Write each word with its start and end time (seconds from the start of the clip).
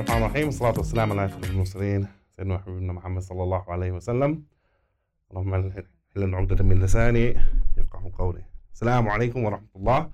الله 0.00 0.12
الرحمن 0.12 0.26
الرحيم 0.26 0.46
والصلاة 0.46 0.74
والسلام 0.78 1.12
على 1.12 1.24
أشرف 1.24 1.50
المرسلين 1.50 2.06
سيدنا 2.36 2.54
وحبيبنا 2.54 2.92
محمد 2.92 3.22
صلى 3.22 3.42
الله 3.42 3.70
عليه 3.70 3.92
وسلم. 3.92 4.42
اللهم 5.30 5.72
حل 6.14 6.34
عقدة 6.34 6.64
من 6.64 6.80
لساني 6.80 7.36
يفقه 7.76 8.12
قولي. 8.18 8.44
السلام 8.72 9.08
عليكم 9.08 9.44
ورحمة 9.44 9.68
الله. 9.76 10.10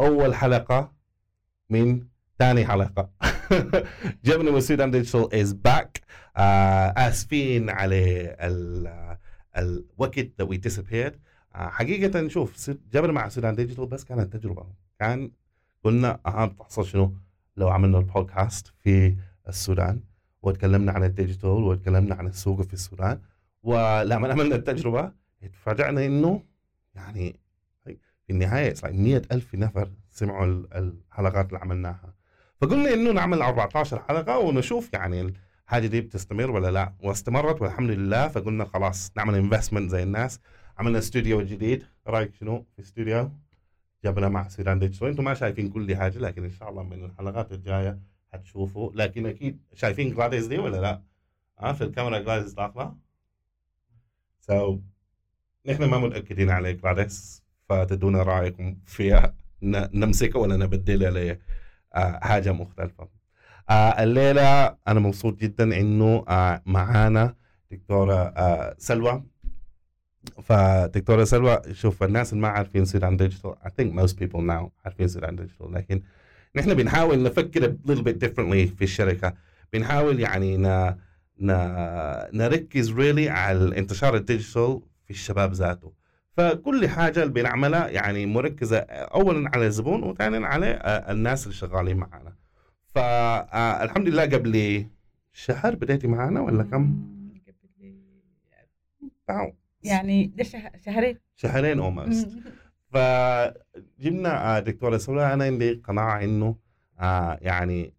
أول 0.00 0.34
حلقة 0.34 0.92
من 1.70 2.06
ثاني 2.38 2.66
حلقة. 2.66 3.10
جبنا 4.24 4.50
من 4.50 4.56
السودان 4.56 4.90
ديجيتال 4.90 5.34
is 5.34 5.52
back 5.52 6.00
آسفين 6.96 7.70
على 7.70 8.36
ال 8.40 8.86
الوقت 9.56 10.42
we 10.42 10.56
disappeared. 10.70 11.14
آه، 11.54 11.68
حقيقة 11.68 12.28
شوف 12.28 12.70
جبنا 12.92 13.12
مع 13.12 13.26
السودان 13.26 13.54
ديجيتال 13.54 13.86
بس 13.86 14.04
كانت 14.04 14.36
تجربة. 14.36 14.66
كان 14.98 15.30
قلنا 15.84 16.20
أها 16.26 16.46
بتحصل 16.46 16.86
شنو؟ 16.86 17.14
لو 17.56 17.68
عملنا 17.68 17.98
البودكاست 17.98 18.66
في 18.82 19.16
السودان 19.48 20.00
وتكلمنا 20.42 20.92
عن 20.92 21.04
ال 21.04 21.09
digital 21.09 21.48
وتكلمنا 21.50 22.14
عن 22.14 22.26
السوق 22.26 22.62
في 22.62 22.72
السودان 22.74 23.20
ولما 23.62 24.32
عملنا 24.32 24.54
التجربة 24.54 25.12
تفاجأنا 25.52 26.06
إنه 26.06 26.42
يعني 26.94 27.40
في 27.84 28.30
النهاية 28.30 28.74
100 28.84 29.22
ألف 29.32 29.54
نفر 29.54 29.90
سمعوا 30.10 30.46
ال- 30.46 30.74
الحلقات 30.74 31.46
اللي 31.46 31.58
عملناها. 31.58 32.14
فقلنا 32.60 32.94
إنه 32.94 33.12
نعمل 33.12 33.42
14 33.42 34.02
حلقة 34.02 34.38
ونشوف 34.38 34.90
يعني 34.92 35.20
الحاجة 35.66 35.86
دي 35.86 36.00
بتستمر 36.00 36.50
ولا 36.50 36.70
لا. 36.70 36.92
واستمرت 37.02 37.62
والحمد 37.62 37.90
لله 37.90 38.28
فقلنا 38.28 38.64
خلاص 38.64 39.12
نعمل 39.16 39.34
investment 39.34 39.90
زي 39.90 40.02
الناس. 40.02 40.40
عملنا 40.78 40.98
استوديو 40.98 41.42
جديد. 41.42 41.84
رأيك 42.06 42.34
شنو 42.34 42.66
في 42.76 42.82
استوديو 42.82 43.30
جبنا 44.04 44.28
مع 44.28 44.48
سودان 44.48 44.78
ديجيتال 44.78 45.08
أنتم 45.08 45.24
ما 45.24 45.34
شايفين 45.34 45.68
كل 45.70 45.96
حاجة 45.96 46.18
لكن 46.18 46.44
إن 46.44 46.50
شاء 46.50 46.70
الله 46.70 46.82
من 46.82 47.04
الحلقات 47.04 47.52
الجاية 47.52 47.98
حتشوفوا. 48.32 48.90
لكن 48.94 49.26
أكيد 49.26 49.60
شايفين 49.74 50.14
جلاديس 50.14 50.46
دي 50.46 50.58
ولا 50.58 50.76
لا؟ 50.76 51.02
ها 51.58 51.72
في 51.72 51.84
الكاميرا 51.84 52.18
جلاديس 52.18 52.52
داخلة. 52.52 52.94
so 54.40 54.80
نحن 55.66 55.84
ما 55.84 55.98
متأكدين 55.98 56.50
على 56.50 56.72
جلاديس 56.72 57.42
فتدونا 57.68 58.22
رأيكم 58.22 58.78
فيها. 58.86 59.34
نمسكها 59.62 60.38
ولا 60.38 60.56
نبدلها 60.56 61.10
ل 61.10 61.38
آه، 61.94 62.18
حاجة 62.22 62.52
مختلفة. 62.52 63.08
آه، 63.70 64.02
الليلة 64.02 64.66
أنا 64.88 65.00
مبسوط 65.00 65.38
جدا 65.40 65.80
إنه 65.80 66.24
آه، 66.28 66.62
معانا 66.66 67.34
دكتورة 67.70 68.14
آه، 68.14 68.74
سلوى. 68.78 69.24
فدكتوره 70.42 71.24
سلوى 71.24 71.60
شوف 71.72 72.02
الناس 72.02 72.32
اللي 72.32 72.42
ما 72.42 72.48
عارفين 72.48 72.84
سودان 72.84 73.16
ديجيتال 73.16 73.54
I 73.64 73.68
think 73.68 74.00
most 74.00 74.12
people 74.12 74.40
now 74.40 74.70
عارفين 74.84 75.08
سودان 75.08 75.36
ديجيتال 75.36 75.72
لكن 75.72 76.02
نحن 76.56 76.74
بنحاول 76.74 77.22
نفكر 77.22 77.72
a 77.72 77.90
little 77.90 78.02
bit 78.02 78.26
differently 78.26 78.76
في 78.76 78.82
الشركة. 78.82 79.34
بنحاول 79.72 80.20
يعني 80.20 80.56
ن... 80.56 80.94
ن... 81.40 81.52
نركز 82.32 82.92
really 82.92 83.28
على 83.28 83.78
انتشار 83.78 84.16
ال 84.16 84.24
digital 84.24 84.80
في 85.04 85.10
الشباب 85.10 85.52
ذاته. 85.52 85.92
فكل 86.36 86.88
حاجة 86.88 87.22
اللي 87.22 87.32
بنعملها 87.32 87.88
يعني 87.88 88.26
مركزة 88.26 88.78
اولا 88.78 89.50
على 89.54 89.66
الزبون 89.66 90.02
وثانيا 90.02 90.46
على 90.46 90.66
آه، 90.66 91.12
الناس 91.12 91.44
اللي 91.44 91.54
شغالين 91.54 91.96
معنا 91.96 92.34
فالحمد 92.94 94.08
لله 94.08 94.22
قبل 94.22 94.86
شهر 95.32 95.74
بديتي 95.74 96.06
معنا 96.06 96.40
ولا 96.40 96.62
كم؟ 96.62 97.10
يعني 99.82 100.26
ده 100.26 100.44
شه- 100.44 100.72
شهرين. 100.84 101.18
شهرين 101.36 101.78
almost 101.78 102.28
فجبنا 102.92 104.56
آه، 104.56 104.60
دكتورة 104.60 104.96
سلوى 104.98 105.34
أنا 105.34 105.44
عندي 105.44 105.72
قناعة 105.74 106.24
إنه 106.24 106.56
آه 107.00 107.38
يعني 107.42 107.94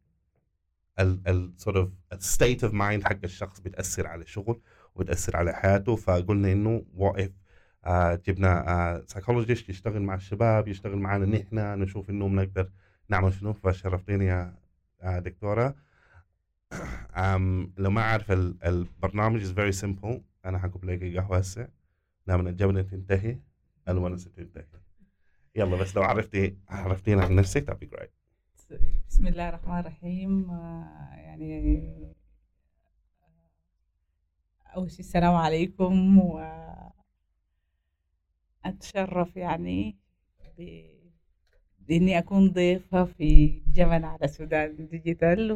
ال 0.99 1.53
sort 1.59 1.73
of 1.75 1.87
state 2.17 2.61
of 2.69 2.71
mind 2.73 3.03
حق 3.03 3.17
الشخص 3.23 3.59
بتأثر 3.59 4.07
على 4.07 4.21
الشغل 4.23 4.61
وبتاثر 4.95 5.37
على 5.37 5.53
حياته. 5.53 5.95
فقلنا 5.95 6.51
إنه 6.51 6.85
if 7.17 7.29
آه 7.85 8.15
جبنا 8.27 8.69
آه 8.69 9.03
psychologist 9.07 9.69
يشتغل 9.69 10.01
مع 10.01 10.15
الشباب 10.15 10.67
يشتغل 10.67 10.97
معنا 10.97 11.25
نحن 11.25 11.79
نشوف 11.81 12.09
إنه 12.09 12.27
بنقدر 12.27 12.69
نعمل 13.09 13.33
شنو. 13.33 13.53
فشرفتيني 13.53 14.25
يا 14.25 14.57
آه 15.01 15.19
دكتورة. 15.19 15.75
لو 17.77 17.89
ما 17.91 18.01
عارف 18.01 18.31
ال- 18.31 18.63
البرنامج 18.63 19.41
is 19.43 19.55
very 19.57 19.81
simple. 19.83 20.19
أنا 20.45 20.59
حكب 20.59 20.85
لك 20.85 21.03
قهوه 21.17 21.37
هسه 21.37 21.67
لما 22.27 22.49
الجبنه 22.49 22.81
تنتهي 22.81 23.39
الونسه 23.87 24.31
تنتهي 24.31 24.65
يلا 25.55 25.75
بس 25.77 25.95
لو 25.95 26.03
عرفتي 26.03 26.57
عرفتينا 26.69 27.23
عن 27.23 27.35
نفسك 27.35 27.71
that'd 27.71 27.77
be 27.87 27.87
بسم 29.09 29.27
الله 29.27 29.49
الرحمن 29.49 29.79
الرحيم. 29.79 30.51
آه، 30.51 31.13
يعني 31.15 31.79
آه، 33.23 34.75
أول 34.75 34.91
شيء 34.91 34.99
السلام 34.99 35.35
عليكم 35.35 36.19
وأتشرف 38.65 39.37
يعني 39.37 39.97
ب- 40.57 41.01
بإني 41.79 42.17
أكون 42.17 42.49
ضيفة 42.51 43.05
في 43.05 43.61
جبنا 43.67 44.05
مع 44.05 44.27
سودان 44.27 44.87
ديجيتال 44.87 45.51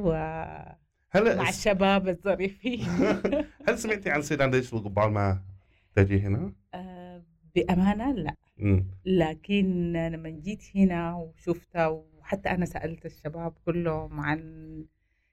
ومع 1.21 1.31
هل 1.31 1.49
الشباب 1.49 2.07
الظريفين 2.07 2.79
هل 3.67 3.77
سمعتي 3.79 4.09
عن 4.09 4.21
سودان 4.21 4.51
ديجيتال 4.51 4.79
قبل 4.79 5.11
ما 5.11 5.41
تجي 5.95 6.19
هنا؟ 6.19 6.53
آه، 6.73 7.23
بأمانة 7.55 8.11
لا 8.11 8.35
مم. 8.57 8.85
لكن 9.05 9.93
لما 9.93 10.29
جيت 10.29 10.63
هنا 10.75 11.15
وشفتها 11.15 11.87
وحتى 11.87 12.49
أنا 12.49 12.65
سألت 12.65 13.05
الشباب 13.05 13.53
كلهم 13.65 14.19
عن 14.19 14.65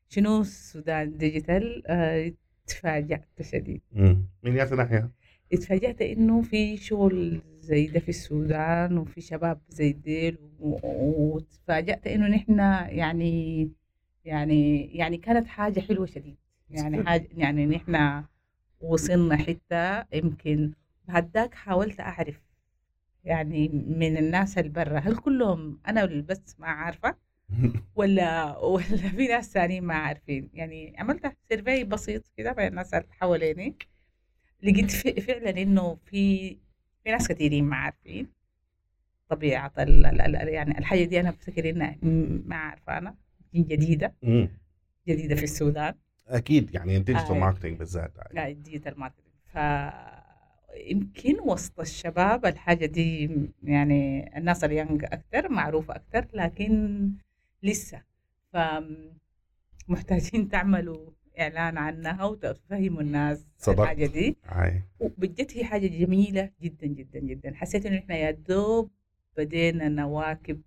شنو 0.09 0.41
السودان 0.41 1.17
ديجيتال 1.17 1.83
آه، 1.87 2.33
تفاجأت 2.67 3.43
شديد 3.43 3.81
مم. 3.93 4.27
من 4.43 4.57
يا 4.57 4.65
ناحية؟ 4.65 5.11
اتفاجأت 5.53 6.03
إنه 6.03 6.43
في 6.43 6.77
شغل 6.77 7.41
زي 7.61 7.87
ده 7.87 8.01
في 8.01 8.09
السودان 8.09 8.99
وفي 8.99 9.21
شباب 9.21 9.61
زي 9.69 9.93
ديل 9.93 10.39
وتفاجأت 10.61 12.07
إنه 12.07 12.29
نحن 12.29 12.59
يعني 12.89 13.71
يعني 14.25 14.83
يعني 14.97 15.17
كانت 15.17 15.47
حاجة 15.47 15.81
حلوة 15.81 16.07
شديد. 16.07 16.37
يعني 16.71 17.05
حاجة 17.07 17.29
يعني 17.33 17.67
نحن 17.67 18.25
وصلنا 18.81 19.37
حتة 19.37 20.05
يمكن 20.17 20.73
بعد 21.09 21.31
ذاك 21.35 21.55
حاولت 21.55 22.01
أعرف 22.01 22.43
يعني 23.25 23.69
من 23.69 24.17
الناس 24.17 24.59
اللي 24.59 24.69
برا 24.71 24.99
هل 24.99 25.17
كلهم 25.17 25.81
أنا 25.89 26.05
اللي 26.05 26.23
بس 26.23 26.57
ما 26.61 26.67
عارفة 26.69 27.17
ولا 27.97 28.59
ولا 28.59 28.85
في 28.87 29.29
ناس 29.29 29.53
ثانيين 29.53 29.85
ما 29.85 29.95
عارفين؟ 29.95 30.51
يعني 30.55 30.95
عملت 30.99 31.37
سيرفي 31.49 31.85
بسيط 31.85 32.29
كده 32.37 32.53
بين 32.53 32.67
الناس 32.69 32.95
اللي 32.95 33.09
حواليني 33.13 33.77
لقيت 34.63 34.91
فعلا 35.21 35.51
إنه 35.51 35.99
في 36.07 36.51
في 37.05 37.11
ناس 37.13 37.29
كثيرين 37.29 37.65
ما 37.65 37.77
عارفين 37.77 38.29
ال 40.37 40.49
يعني 40.49 40.79
الحاجة 40.79 41.05
دي 41.05 41.21
أنا 41.21 41.31
بفتكر 41.31 41.71
إنها 41.71 41.97
م- 42.03 42.43
ما 42.47 42.57
عارفة 42.57 42.99
أنا. 42.99 43.15
جديدة. 43.55 44.15
مم. 44.23 44.49
جديدة 45.09 45.35
في 45.35 45.45
السودان. 45.45 45.95
أكيد 46.29 46.75
يعني 46.75 46.97
ال 46.97 47.01
digital 47.01 47.35
آه. 47.35 47.39
marketing 47.39 47.79
بالذات 47.79 48.13
لا 48.33 48.49
ال 48.49 48.55
digital 48.55 49.01
marketing 49.01 49.27
ف 49.53 49.59
يمكن 50.91 51.41
وسط 51.41 51.81
الشباب 51.81 52.47
الحاجة 52.47 52.87
دي 52.87 53.31
يعني 53.63 54.31
الناس 54.39 54.65
ال 54.65 54.71
young 54.71 55.05
أكتر 55.05 55.49
معروفة 55.49 55.95
أكتر 55.97 56.27
لكن 56.35 57.11
لسه. 57.63 58.03
ف 58.53 58.57
محتاجين 59.89 60.49
تعملوا 60.53 61.11
إعلان 61.41 61.79
عنها 61.79 62.25
وتفهموا 62.25 63.01
الناس 63.03 63.47
صدقت. 63.59 63.79
الحاجة 63.81 64.07
دي. 64.07 64.37
وبجد 65.01 65.47
هي 65.55 65.65
حاجة 65.65 65.87
جميلة 65.87 66.51
جدا 66.63 66.87
جدا 66.87 67.19
جدا. 67.21 67.55
حسيت 67.55 67.87
إنه 67.87 67.99
إحنا 67.99 68.17
يا 68.17 68.31
دوب 68.31 68.91
بدينا 69.37 69.89
نواكب 69.89 70.61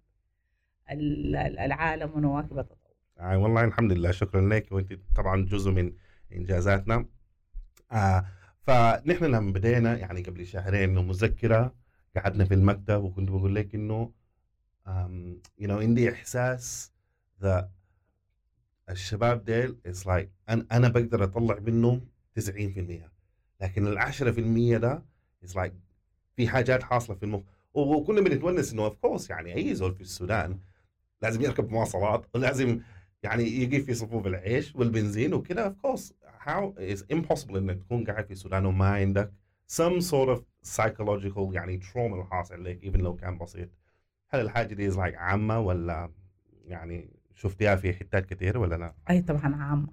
العالم 0.92 2.12
ونواكب 2.16 2.60
التطور. 2.60 2.96
هاي 3.20 3.36
والله 3.36 3.64
الحمد 3.64 3.92
لله 3.92 4.12
شكرا 4.12 4.42
لك. 4.50 4.72
وأنت 4.72 4.94
طبعا 5.16 5.46
جزء 5.46 5.72
من 5.72 5.94
إنجازاتنا. 6.34 7.06
آه 7.92 8.26
فنحن 8.62 9.26
لما 9.26 9.52
بدينا 9.54 9.98
يعني 9.98 10.22
قبل 10.22 10.46
شهرين 10.48 10.90
إنه 10.90 11.02
مذكرة 11.02 11.76
قعدنا 12.16 12.46
في 12.46 12.54
المكتب 12.54 13.04
وكنت 13.04 13.30
بقول 13.30 13.56
لك 13.56 13.76
إنه 13.76 14.12
you 15.62 15.66
know 15.68 15.72
عندي 15.72 16.12
إحساس 16.12 16.92
ذا 17.42 17.72
الشباب 18.90 19.46
ديل 19.46 19.78
is 19.88 20.04
like 20.04 20.28
أنا 20.50 20.66
أنا 20.72 20.88
بقدر 20.88 21.24
أطلع 21.24 21.60
منهم 21.60 22.08
90% 22.40 22.42
لكن 23.62 23.88
ال 23.88 24.00
10% 24.78 24.82
ده 24.82 25.06
is 25.46 25.52
like 25.54 25.74
في 26.36 26.48
حاجات 26.48 26.84
حاصلة 26.84 27.16
في 27.16 27.24
المخ. 27.24 27.42
وكنا 27.74 28.22
بنتونس 28.22 28.74
إنه 28.74 28.84
of 28.86 28.96
course 28.96 29.30
يعني 29.30 29.56
أي 29.56 29.76
زول 29.76 29.96
في 29.96 30.02
السودان 30.02 30.60
لازم 31.25 31.42
يركب 31.42 31.72
مواصلات 31.72 32.25
ولازم 32.36 32.80
يعني 33.24 33.44
يجي 33.44 33.80
في 33.81 33.94
صفوف 33.94 34.27
العيش 34.27 34.75
والبنزين 34.75 35.33
وكذا 35.33 35.62
of 35.64 35.74
course 35.82 36.14
how 36.45 36.74
is 36.80 37.16
impossible 37.16 37.56
إنك 37.56 37.80
تكون 37.80 38.04
قاعد 38.04 38.25
في 38.25 38.31
السودان 38.31 38.66
وما 38.66 38.88
عندك 38.89 39.31
some 39.72 40.01
sort 40.01 40.30
of 40.38 40.39
psychological 40.75 41.54
يعني 41.54 41.80
trauma 41.81 42.31
حاصل 42.31 42.63
لك 42.63 42.80
even 42.81 42.98
لو 42.98 43.16
كان 43.16 43.38
بسيط. 43.38 43.69
هل 44.30 44.42
الحاجة 44.42 44.74
دي 44.74 44.92
is 44.92 44.95
like 44.95 45.16
عامة 45.16 45.60
ولا 45.60 46.12
يعني 46.66 47.10
شفتيها 47.36 47.75
في 47.75 47.94
حتات 47.94 48.25
كتير 48.25 48.57
ولا 48.57 48.75
لا؟ 48.75 48.94
أي 49.10 49.22
طبعا 49.22 49.56
عامة. 49.56 49.88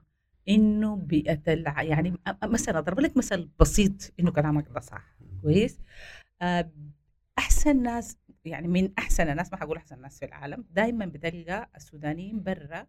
إنه 0.49 0.97
بيئه 0.97 1.53
الع... 1.53 1.83
يعني 1.83 2.15
مثلا 2.45 2.79
أضرب 2.79 3.01
لك 3.01 3.17
مثل 3.17 3.49
بسيط 3.61 4.13
إنه 4.21 4.31
كلامك 4.31 4.69
ده 4.75 4.81
صح. 4.81 5.17
كويس؟ 5.43 5.81
آه، 6.43 6.71
أحسن 7.39 7.83
ناس 7.83 8.17
يعني 8.45 8.69
من 8.69 8.93
أحسن 8.99 9.29
الناس 9.29 9.53
ما 9.53 9.59
حقول 9.59 9.77
أحسن 9.77 10.01
ناس 10.01 10.19
في 10.19 10.25
العالم. 10.25 10.65
دائما 10.71 11.07
بتلقى 11.07 11.71
السودانيين 11.77 12.43
برا 12.43 12.87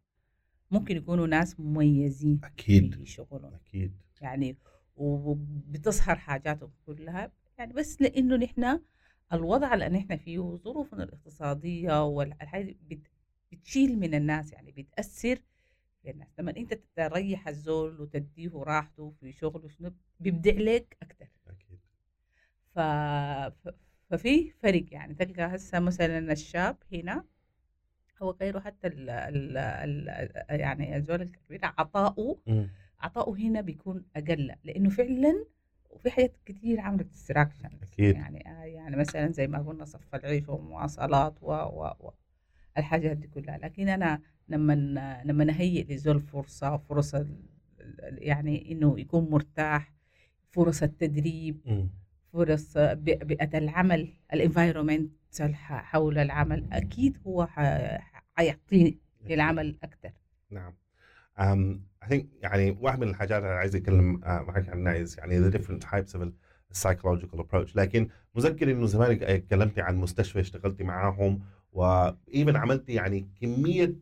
ممكن 0.71 0.97
يكونوا 0.97 1.27
ناس 1.27 1.59
مميزين 1.59 2.41
أكيد. 2.43 2.95
في 2.95 3.05
شغلهم. 3.05 3.53
أكيد. 3.53 3.93
يعني 4.21 4.57
وبتظهر 4.95 6.15
حاجاتهم 6.15 6.71
كلها. 6.85 7.31
يعني 7.57 7.73
بس 7.73 8.01
لإنه 8.01 8.35
نحن 8.35 8.79
الوضع 9.33 9.73
اللي 9.73 9.89
نحن 9.89 10.17
فيه 10.17 10.39
وظروفنا 10.39 11.03
الاقتصادية 11.03 12.05
والحاجة 12.05 12.75
بتشيل 13.51 13.99
من 13.99 14.13
الناس 14.15 14.53
يعني 14.53 14.71
بتأثر 14.71 15.39
في 16.01 16.09
الناس. 16.11 16.27
لما 16.39 16.57
أنت 16.57 16.79
تريح 16.95 17.47
الزول 17.47 18.01
وتديه 18.01 18.51
راحته 18.53 19.13
في 19.19 19.31
شغله 19.31 19.67
شنو 19.67 19.93
بيبدع 20.19 20.51
لك 20.51 20.97
أكثر 21.01 21.27
أكيد. 21.47 21.79
ف... 22.75 22.79
ففي 24.13 24.51
فرق 24.51 24.85
يعني 24.91 25.13
تلقى 25.13 25.55
هسه 25.55 25.79
مثلا 25.79 26.31
الشاب 26.31 26.77
هنا 26.93 27.23
هو 28.21 28.31
غيره 28.31 28.59
حتى 28.59 28.87
ال 28.87 29.09
ال 29.09 29.57
ال 29.57 30.59
يعني 30.59 30.97
الزول 30.97 31.21
الكبير 31.21 31.59
عطاؤه. 31.63 32.37
عطاؤه 32.99 33.37
هنا 33.37 33.61
بيكون 33.61 34.05
أقل 34.15 34.55
لأنه 34.63 34.89
فعلا 34.89 35.45
وفي 35.89 36.09
حاجات 36.11 36.35
كتير 36.45 36.79
عملت 36.79 37.05
distraction 37.07 37.69
أكيد. 37.83 38.15
يعني 38.15 38.47
آه 38.49 38.63
يعني 38.63 38.95
مثلا 38.95 39.31
زي 39.31 39.47
ما 39.47 39.59
قلنا 39.59 39.85
صف 39.85 40.15
العيش 40.15 40.49
والمواصلات 40.49 41.35
و 41.43 41.51
و 41.51 41.85
و 41.99 42.11
الحاجات 42.77 43.17
دي 43.17 43.27
كلها 43.27 43.57
لكن 43.57 43.89
أنا 43.89 44.21
لما 44.49 44.73
لما 45.25 45.43
نهيئ 45.43 45.93
لزول 45.93 46.19
فرصة 46.19 46.77
فرص 46.77 47.15
ال- 47.15 47.37
ال- 47.79 48.17
يعني 48.27 48.71
إنه 48.71 48.99
يكون 48.99 49.29
مرتاح 49.29 49.93
فرص 50.49 50.83
التدريب 50.83 51.59
مم. 51.65 51.89
فرص 52.33 52.77
بي- 52.77 53.15
بيئة 53.15 53.57
العمل 53.57 54.13
ال 54.33 54.40
environment 54.40 55.11
حول 55.69 56.17
العمل 56.17 56.67
أكيد 56.71 57.17
هو 57.27 57.45
حيعطي 58.35 58.97
للعمل 59.25 59.77
أكثر 59.83 60.11
نعم. 60.49 60.73
um, 61.39 61.79
I 62.05 62.09
think 62.09 62.23
يعني 62.41 62.77
واحد 62.81 62.99
من 62.99 63.07
الحاجات 63.09 63.43
اللي 63.43 63.53
عايز 63.53 63.75
اتكلم 63.75 64.19
معك 64.23 64.69
عنها 64.69 64.93
يعني 65.17 65.51
the 65.51 65.53
different 65.53 65.83
types 65.83 66.13
of 66.19 66.27
psychological 66.77 67.39
approach. 67.39 67.75
لكن 67.75 68.07
مذكر 68.35 68.71
إنه 68.71 68.85
زمان 68.85 69.19
اتكلمتي 69.21 69.81
عن 69.81 69.95
مستشفى 69.95 70.39
اشتغلتي 70.39 70.83
معاهم 70.83 71.41
و 71.73 71.90
even 71.90 72.55
عملتي 72.55 72.93
يعني 72.93 73.27
كمية 73.41 73.93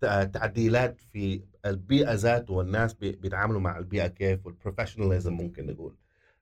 تع- 0.00 0.24
تعديلات 0.24 1.00
في 1.00 1.40
البيئة 1.66 2.12
ذات 2.14 2.50
والناس 2.50 2.94
بي- 2.94 3.12
بيتعاملوا 3.12 3.60
مع 3.60 3.78
البيئة 3.78 4.06
كيف 4.06 4.46
وال 4.46 4.56
professionalism 4.56 5.32
ممكن 5.32 5.66
نقول. 5.66 5.94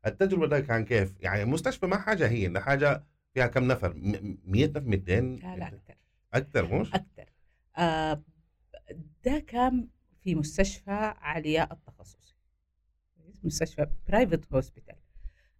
التجربه 0.07 0.47
ده 0.47 0.61
كان 0.61 0.85
كيف؟ 0.85 1.15
يعني 1.21 1.43
المستشفى 1.43 1.87
ما 1.87 1.97
حاجة 1.99 2.29
هي 2.29 2.49
ده 2.49 2.61
حاجة 2.61 3.05
فيها 3.35 3.47
كم 3.47 3.65
نفر 3.65 3.95
100 3.95 4.67
نفر 4.67 4.81
200 4.81 5.21
لا 5.21 5.57
لا 5.57 5.69
أكثر. 5.69 5.95
أكثر 6.35 6.81
مش؟ 6.81 6.95
أكثر. 6.95 7.31
آه 7.77 8.23
ده 9.25 9.39
كان 9.39 9.89
في 10.21 10.35
مستشفى 10.35 11.15
علياء 11.21 11.73
التخصصي. 11.73 12.35
مستشفى 13.45 13.87
private 14.09 14.53
hospital 14.53 14.95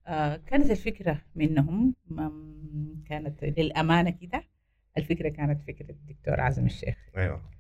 آه 0.07 0.37
كانت 0.37 0.71
الفكرة 0.71 1.23
منهم 1.35 1.95
كانت 3.07 3.45
للأمانة 3.45 4.11
كده 4.11 4.45
الفكرة 4.99 5.29
كانت 5.29 5.63
فكرة 5.63 5.91
الدكتور 5.91 6.41
عزمي 6.41 6.67
الشيخ. 6.67 6.97
أيوه. 7.17 7.54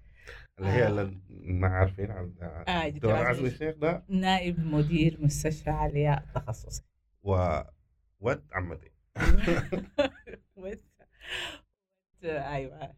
اللي 0.58 0.70
هي 0.70 0.84
آه. 0.84 0.88
اللي 0.88 1.20
ما 1.30 1.68
عارفين 1.68 2.10
عن 2.10 2.34
آه، 2.42 2.88
دكتور 2.88 3.10
دكتور 3.10 3.26
عزمي. 3.26 3.48
الشيخ 3.48 3.76
ده 3.76 4.04
نائب 4.08 4.60
مدير 4.66 5.18
مستشفى 5.20 5.70
علياء 5.70 6.18
التخصصي 6.24 6.82
و 7.22 7.60
ود 8.20 8.44
عمتي 8.52 8.90
وت- 10.56 10.84
أيوه 12.24 12.94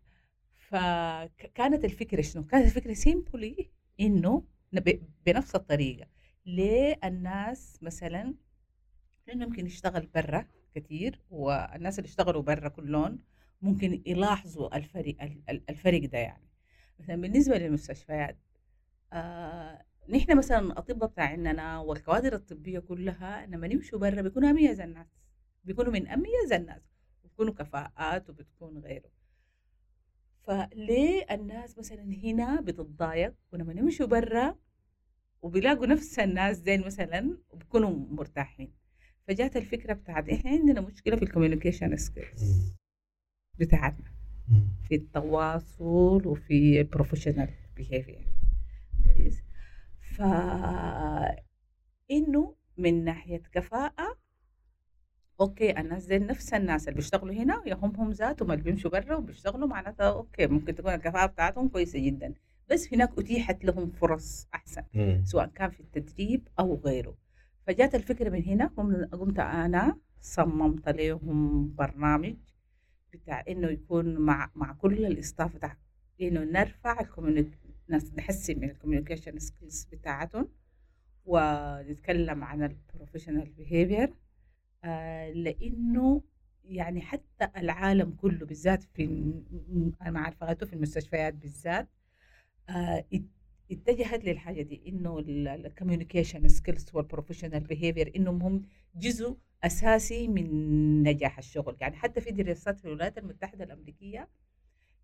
فكانت 0.68 1.84
الفكرة 1.84 2.22
شنو؟ 2.22 2.44
كانت 2.46 2.64
الفكرة 2.66 2.92
سيمبلي 2.94 3.70
إنه 4.00 4.42
بنفس 5.26 5.54
الطريقة 5.54 6.06
ليه 6.46 6.98
الناس 7.04 7.78
مثلا 7.82 8.34
لأنه 9.26 9.46
ممكن 9.46 9.66
يشتغل 9.66 10.06
برا 10.14 10.46
كثير 10.74 11.20
والناس 11.30 11.98
اللي 11.98 12.08
اشتغلوا 12.08 12.42
برا 12.42 12.68
كلهم 12.68 13.18
ممكن 13.62 14.02
يلاحظوا 14.06 14.76
الفرق 14.76 15.22
ال- 15.22 15.42
ال- 15.50 15.62
الفرق 15.70 16.04
ده 16.04 16.18
يعني 16.18 16.46
مثلا 17.00 17.16
بالنسبة 17.16 17.58
للمستشفيات 17.58 18.36
آه 19.12 19.84
نحن 20.08 20.38
مثلا 20.38 20.58
الاطباء 20.58 21.08
بتاعنا 21.10 21.78
والكوادر 21.78 22.34
الطبية 22.34 22.78
كلها 22.78 23.46
لما 23.46 23.66
يمشوا 23.66 23.98
برا 23.98 24.22
بيكونوا 24.22 24.50
أميز 24.50 24.80
الناس 24.80 25.06
بيكونوا 25.64 25.92
من 25.92 26.08
أميز 26.08 26.52
الناس 26.52 26.82
بيكونوا 27.24 27.54
كفاءات 27.54 28.30
وبتكون 28.30 28.78
غيره. 28.78 29.10
فليه 30.42 31.26
الناس 31.30 31.78
مثلا 31.78 32.02
هنا 32.24 32.60
بتتضايق 32.60 33.34
ولما 33.52 33.72
يمشوا 33.72 34.06
برا 34.06 34.56
وبيلاقوا 35.42 35.86
نفس 35.86 36.18
الناس 36.18 36.58
دين 36.58 36.86
مثلا 36.86 37.38
وبيكونوا 37.50 37.90
مرتاحين؟ 37.90 38.72
فجات 39.28 39.56
الفكرة 39.56 39.92
بتاعت 39.92 40.28
إحنا 40.28 40.50
عندنا 40.50 40.80
مشكلة 40.80 41.16
في 41.16 41.22
ال 41.22 41.28
communication 41.28 41.96
skills 41.96 42.72
بتاعتنا. 43.58 44.15
في 44.88 44.94
التواصل 44.94 46.22
وفي 46.26 46.80
ال 46.80 46.86
professional 46.86 47.48
behavior 47.76 48.26
كويس. 49.14 49.42
ف 50.00 50.22
إنه 52.10 52.54
من 52.78 53.04
ناحية 53.04 53.42
كفاءة 53.52 54.16
okay 55.40 55.80
الناس 55.80 56.04
دي 56.06 56.18
نفس 56.18 56.54
الناس 56.54 56.88
اللي 56.88 56.96
بيشتغلوا 56.96 57.34
هنا 57.34 57.62
يا 57.66 57.74
هم 57.74 57.96
هم 57.96 58.10
ذاتهم 58.10 58.52
اللي 58.52 58.62
بيمشوا 58.64 58.90
برا 58.90 59.16
وبيشتغلوا 59.16 59.68
معناتها 59.68 60.08
okay 60.12 60.46
ممكن 60.46 60.74
تكون 60.74 60.94
الكفاءة 60.94 61.26
بتاعتهم 61.26 61.68
كويسة 61.68 61.98
جدا. 62.06 62.34
بس 62.70 62.94
هناك 62.94 63.18
أتيحت 63.18 63.64
لهم 63.64 63.90
فرص 63.90 64.48
أحسن 64.54 64.82
مم. 64.94 65.22
سواء 65.24 65.46
كان 65.46 65.70
في 65.70 65.80
التدريب 65.80 66.48
أو 66.58 66.74
غيره. 66.84 67.14
فجات 67.66 67.94
الفكرة 67.94 68.30
من 68.30 68.42
هنا 68.44 68.66
قم- 68.66 69.04
قمت 69.04 69.38
أنا 69.38 69.96
صممت 70.20 70.88
لهم 70.88 71.68
برنامج. 71.74 72.36
بتاع 73.16 73.44
إنه 73.48 73.68
يكون 73.68 74.16
مع 74.18 74.50
مع 74.54 74.72
كل 74.72 75.06
ال 75.06 75.15
staff 75.15 75.56
بتاع 75.56 75.76
إنه 76.20 76.44
نرفع 76.44 77.00
ال 77.00 77.07
communic 77.07 77.58
نحسن 78.18 78.60
من 78.60 78.70
ال 78.70 78.75
communication 78.75 79.38
skills 79.38 79.84
بتاعتهم 79.92 80.48
ونتكلم 81.26 82.44
عن 82.44 82.62
ال 82.62 82.69
professional 82.69 83.50
behavior 83.50 84.12
آه 84.84 85.30
لإنه 85.30 86.22
يعني 86.64 87.00
حتى 87.00 87.48
العالم 87.56 88.10
كله 88.10 88.46
بالذات 88.46 88.82
في 88.82 89.06
مع 90.06 90.28
الفغاتو 90.28 90.66
في 90.66 90.72
المستشفيات 90.72 91.34
بالذات 91.34 91.88
آه 92.68 93.04
ات- 93.14 93.22
اتجهت 93.72 94.24
للحاجة 94.24 94.62
دي 94.62 94.82
إنه 94.88 95.18
ال 95.54 95.61
communication 95.61 96.48
skills 96.48 96.86
وال 96.94 97.04
professional 97.04 97.60
behavior 97.60 98.12
إنهم 98.16 98.42
هم 98.42 98.62
جزء 98.96 99.36
أساسي 99.64 100.28
من 100.28 101.02
نجاح 101.02 101.38
الشغل. 101.38 101.76
يعني 101.80 101.96
حتى 101.96 102.20
في 102.20 102.30
دراسات 102.30 102.78
في 102.78 102.84
الولايات 102.84 103.18
المتحدة 103.18 103.64
الأمريكية 103.64 104.28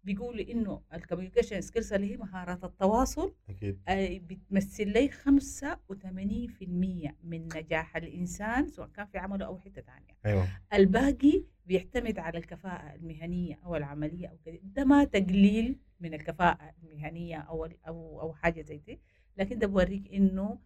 بيقولوا 0.04 0.44
إنه 0.50 0.82
ال 0.95 0.99
communication 0.99 1.61
skills 1.61 1.92
اللي 1.92 2.12
هي 2.12 2.16
مهارات 2.16 2.64
التواصل 2.64 3.35
أكيد. 3.49 3.80
آه، 3.88 4.18
بتمثل 4.18 4.88
لي 4.88 5.09
85% 5.09 7.16
من 7.25 7.49
نجاح 7.56 7.97
الإنسان 7.97 8.68
سواء 8.68 8.88
كان 8.88 9.06
في 9.06 9.18
عمله 9.18 9.47
أو 9.47 9.59
حتة 9.59 9.82
ثانية 9.82 10.16
أيوه. 10.26 10.49
الباقي 10.75 11.44
بيعتمد 11.66 12.18
على 12.18 12.38
الكفاءة 12.38 12.94
المهنية 12.94 13.59
أو 13.64 13.76
العملية 13.76 14.26
أو 14.28 14.37
كده 14.47 14.59
ده 14.62 14.85
ما 14.85 15.04
تقليل 15.04 15.78
من 16.00 16.14
الكفاءة 16.14 16.75
المهنية 16.82 17.37
أو 17.38 17.64
أو 17.88 18.21
أو 18.21 18.32
حاجة 18.35 18.62
زي 18.62 18.78
دي. 18.78 19.00
لكن 19.37 19.59
ده 19.59 19.66
بوريك 19.66 20.02
نح- 20.12 20.59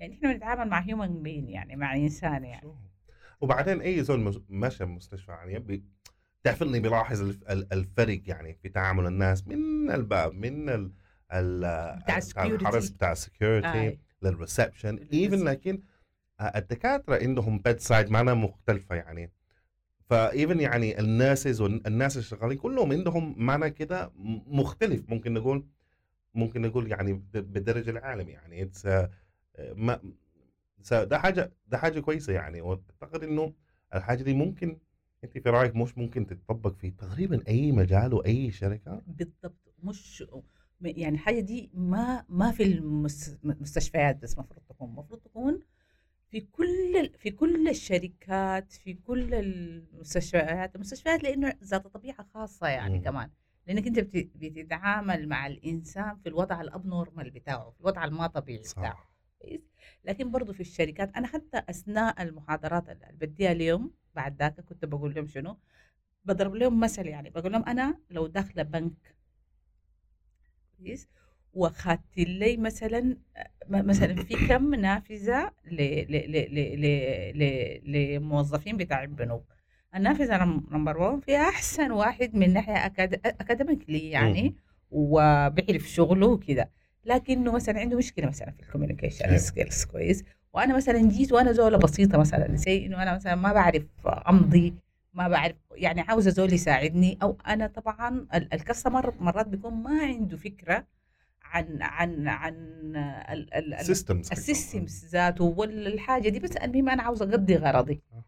يعني 0.00 0.14
إحنا 0.14 0.32
بنتعامل 0.32 0.70
مع 0.70 0.80
human 0.80 1.22
being 1.22 1.48
يعني 1.48 1.76
مع 1.76 1.96
إنسان 1.96 2.44
يعني 2.44 2.74
وبعدين 3.40 3.80
أي 3.80 4.02
زول 4.02 4.42
ماشي 4.48 4.84
مستشفى 4.84 5.30
يعني. 5.32 5.52
تعرف 6.42 6.62
إني 6.62 6.80
الف- 7.20 7.50
ال- 7.50 7.72
الفرق 7.72 8.20
يعني 8.26 8.54
في 8.62 8.68
تعامل 8.68 9.06
الناس 9.06 9.46
من 9.48 9.90
الباب 9.90 10.34
من 10.34 10.68
ال 10.68 10.92
بتاع 12.02 12.18
الحرس. 12.68 12.88
بتاع 12.90 13.12
ال 13.12 13.21
security. 13.21 13.98
لل 14.22 14.34
reception. 14.34 14.96
even 15.12 15.44
لكن 15.44 15.82
الدكاترة 16.56 17.16
عندهم 17.22 17.58
bedside 17.58 18.10
manner 18.10 18.34
مختلفة 18.34 18.94
يعني 18.94 19.32
ف 20.10 20.20
even 20.20 20.60
يعني 20.60 21.00
ال 21.00 21.09
nurses 21.09 21.60
والناس 21.60 22.16
اللي 22.16 22.24
شغالين 22.28 22.58
كلهم 22.58 22.92
عندهم 22.92 23.34
manner 23.38 23.70
كده 23.70 24.12
مختلف 24.46 25.10
ممكن 25.10 25.34
نقول 25.34 25.66
ممكن 26.34 26.62
نقول 26.62 26.90
يعني 26.90 27.12
بالدرجه 27.34 27.90
العالم 27.90 28.28
يعني 28.28 28.62
اتس 28.62 28.86
ما 29.58 30.00
ده 30.90 31.18
حاجة 31.18 31.52
ده 31.68 31.78
حاجة 31.78 32.00
كويسة 32.00 32.32
يعني. 32.32 32.60
وأعتقد 32.60 33.22
إنه 33.22 33.52
الحاجة 33.94 34.22
دي 34.22 34.34
ممكن 34.34 34.78
أنت 35.24 35.38
في 35.38 35.50
رأيك 35.50 35.76
مش 35.76 35.98
ممكن 35.98 36.26
تتطبق 36.26 36.74
في 36.74 36.90
تقريبا 36.90 37.42
أي 37.48 37.72
مجال 37.72 38.14
وأي 38.14 38.50
شركة؟ 38.50 39.02
بالضبط. 39.06 39.74
مش 39.82 40.22
م- 40.80 40.86
يعني 40.86 41.14
الحاجة 41.14 41.40
دي 41.40 41.70
ما 41.74 42.24
ما 42.28 42.50
في 42.50 42.62
المس- 42.62 43.38
المستشفيات 43.44 44.16
بس 44.22 44.34
المفروض 44.34 44.62
تكون. 44.68 44.88
المفروض 44.90 45.20
تكون 45.20 45.62
في 46.28 46.40
كل 46.40 47.10
في 47.18 47.30
كل 47.30 47.68
الشركات 47.68 48.72
في 48.72 48.94
كل 48.94 49.34
المستشفيات. 49.34 50.74
المستشفيات 50.74 51.22
لأنه 51.22 51.54
ذات 51.64 51.86
طبيعة 51.86 52.22
خاصة 52.34 52.66
يعني 52.68 52.98
مم. 52.98 53.04
كمان. 53.04 53.30
لأنك 53.66 53.86
أنت 53.86 53.98
بت- 53.98 54.30
بتتعامل 54.36 55.28
مع 55.28 55.46
الإنسان 55.46 56.16
في 56.16 56.28
الوضع 56.28 56.60
الاب 56.60 56.86
نورمال 56.86 57.30
بتاعه 57.30 57.70
في 57.70 57.80
الوضع 57.80 58.04
الما 58.04 58.26
طبيعي 58.26 58.58
بتاعه. 58.58 58.92
صح 58.92 59.09
كويس. 59.42 59.60
لكن 60.04 60.30
برضو 60.30 60.52
في 60.52 60.60
الشركات 60.60 61.16
أنا 61.16 61.26
حتى 61.26 61.62
أثناء 61.70 62.22
المحاضرات 62.22 62.88
اللي 62.88 63.06
بديها 63.12 63.52
اليوم 63.52 63.90
بعد 64.14 64.38
ذاك 64.42 64.60
كنت 64.60 64.84
بقول 64.84 65.14
لهم 65.14 65.26
شنو؟ 65.26 65.58
بضرب 66.24 66.54
لهم 66.54 66.80
مثل 66.80 67.06
يعني 67.06 67.30
بقول 67.30 67.52
لهم 67.52 67.64
أنا 67.64 67.98
لو 68.10 68.26
داخلة 68.26 68.62
بنك 68.62 69.16
كويس 70.78 71.08
واخذت 71.54 72.18
لي 72.18 72.56
مثلا 72.56 73.00
م- 73.00 73.16
مثلا 73.88 74.14
في 74.24 74.34
كم 74.48 74.74
نافذة 74.74 75.52
لموظفين 77.84 78.76
بتاع 78.76 79.02
البنوك. 79.02 79.44
النافذة 79.94 80.44
number 80.44 80.98
1 80.98 81.20
فيها 81.24 81.48
أحسن 81.48 81.90
واحد 81.92 82.34
من 82.36 82.52
ناحية 82.52 82.86
أكاد... 82.86 83.14
academically 83.26 84.10
يعني 84.10 84.54
وبيعرف 84.90 85.82
شغله 85.88 86.26
وكده. 86.26 86.70
لكنه 87.04 87.52
مثلا 87.52 87.80
عنده 87.80 87.96
مشكلة 87.96 88.26
مثلا 88.26 88.50
في 88.50 88.62
ال 88.62 88.66
communication 88.66 89.24
أيوة. 89.24 89.36
skills 89.36 89.84
كويس 89.84 90.24
وأنا 90.52 90.76
مثلا 90.76 91.08
جيت 91.08 91.32
وأنا 91.32 91.52
زوله 91.52 91.78
بسيطة 91.78 92.18
مثلا 92.18 92.56
زي 92.56 92.86
إنه 92.86 93.02
أنا 93.02 93.14
مثلا 93.14 93.34
ما 93.34 93.52
بعرف 93.52 93.82
أمضي 94.28 94.74
ما 95.14 95.28
بعرف 95.28 95.56
يعني 95.74 96.00
عاوزة 96.00 96.30
زول 96.30 96.52
يساعدني 96.52 97.18
أو 97.22 97.36
أنا 97.46 97.66
طبعا 97.66 98.26
ال- 98.34 98.54
ال 98.54 98.61
customer 98.61 99.14
مرات 99.20 99.48
بيكون 99.48 99.74
ما 99.74 100.00
عنده 100.02 100.36
فكرة 100.36 100.86
عن 101.42 101.78
عن 101.82 102.28
عن 102.28 102.54
ال- 102.54 103.54
ال- 103.54 103.74
ال- 103.74 103.84
systems 103.84 104.30
ال 104.32 104.41
systems 104.41 105.06
ذاته 105.12 105.44
والحاجة 105.44 106.28
دي 106.28 106.38
بس 106.38 106.56
المهم 106.56 106.88
أنا 106.88 107.02
عاوزة 107.02 107.24
أقضي 107.24 107.56
غرضي 107.56 108.00
آه. 108.12 108.24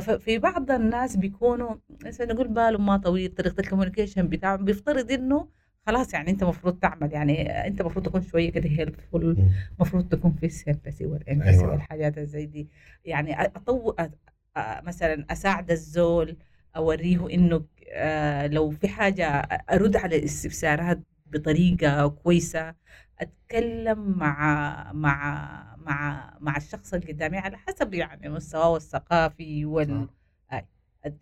ففي 0.00 0.38
بعض 0.38 0.70
الناس 0.70 1.16
بيكونوا 1.16 1.74
مثلا 2.04 2.32
نقول 2.32 2.48
بالهم 2.48 2.86
ما 2.86 2.96
طويل 2.96 3.34
طريقة 3.34 3.60
ال 3.60 3.65
communication 3.65 4.28
بتاعهم 4.28 4.64
بيفترض 4.64 5.12
إنه 5.12 5.48
خلاص 5.86 6.14
يعني 6.14 6.30
أنت 6.30 6.42
المفروض 6.42 6.78
تعمل 6.78 7.12
يعني 7.12 7.50
أنت 7.66 7.80
المفروض 7.80 8.06
تكون 8.06 8.22
شوية 8.22 8.52
كده 8.52 8.68
helpful 8.68 9.36
المفروض 9.76 10.08
تكون 10.08 10.32
في 10.32 10.46
ال 10.46 10.53
sympathy 10.53 11.06
وال 11.06 11.16
empathy 11.16 11.50
أيوة. 11.50 11.70
والحاجات 11.70 12.18
زي 12.18 12.46
دي. 12.46 12.68
يعني 13.04 13.44
اطو 13.44 13.94
مثلا 14.58 15.26
أساعد 15.30 15.70
الزول 15.70 16.36
أوريه 16.76 17.30
إنه 17.30 17.64
آه، 17.92 18.46
لو 18.46 18.70
في 18.70 18.88
حاجة 18.88 19.26
أرد 19.72 19.96
على 19.96 20.16
الاستفسارات 20.16 21.00
بطريقة 21.26 22.08
كويسة 22.08 22.74
أتكلم 23.20 24.18
مع 24.18 24.92
مع 24.92 25.76
مع 25.76 26.32
مع 26.40 26.56
الشخص 26.56 26.94
اللي 26.94 27.12
قدامي 27.12 27.38
على 27.38 27.56
حسب 27.56 27.94
يعني 27.94 28.28
مستواه 28.28 28.76
الثقافي 28.76 29.64
وال 29.64 30.08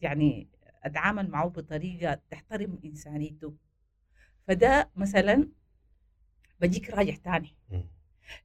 يعني 0.02 0.48
أتعامل 0.84 1.30
معه 1.30 1.48
بطريقة 1.48 2.20
تحترم 2.30 2.78
إنسانيته. 2.84 3.54
فده 4.48 4.90
مثلا 4.96 5.48
بجيك 6.60 6.90
راجع 6.90 7.14
تاني. 7.14 7.54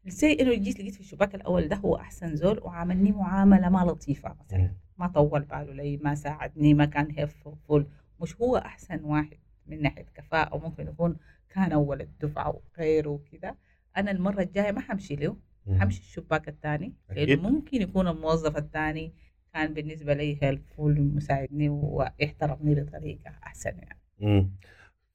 زي 0.05 0.33
إنه 0.33 0.53
جيت 0.55 0.79
لقيت 0.79 0.93
في 0.93 0.99
الشباك 0.99 1.35
الأول 1.35 1.67
ده 1.67 1.75
هو 1.75 1.95
أحسن 1.95 2.35
زول 2.35 2.59
وعاملني 2.63 3.11
معاملة 3.11 3.69
ما 3.69 3.91
لطيفة 3.91 4.35
مثلا. 4.39 4.59
ما 4.97 5.07
طول 5.07 5.41
باله 5.41 5.73
لي 5.73 5.97
ما 5.97 6.15
ساعدني 6.15 6.73
ما 6.73 6.85
كان 6.85 7.11
هيلفول 7.11 7.87
مش 8.21 8.35
هو 8.41 8.57
أحسن 8.57 9.03
واحد 9.03 9.37
من 9.67 9.81
ناحية 9.81 10.05
كفاءة 10.15 10.55
وممكن 10.55 10.87
يكون 10.87 11.17
كان 11.49 11.71
أول 11.71 12.01
الدفعة 12.01 12.61
وغيره 12.77 13.09
وكذا 13.09 13.55
أنا 13.97 14.11
المرة 14.11 14.41
الجاية 14.41 14.71
ما 14.71 14.81
حمشي 14.81 15.15
له. 15.15 15.37
حمشي 15.79 15.99
الشباك 15.99 16.49
الثاني. 16.49 16.93
لأنه 17.09 17.49
ممكن 17.49 17.81
يكون 17.81 18.07
الموظف 18.07 18.57
الثاني 18.57 19.13
كان 19.53 19.73
بالنسبة 19.73 20.13
لي 20.13 20.37
helpful 20.41 20.99
ومساعدني 20.99 21.69
واحترمني 21.69 22.75
بطريقة 22.81 23.29
أحسن 23.43 23.77
يعني. 23.77 23.99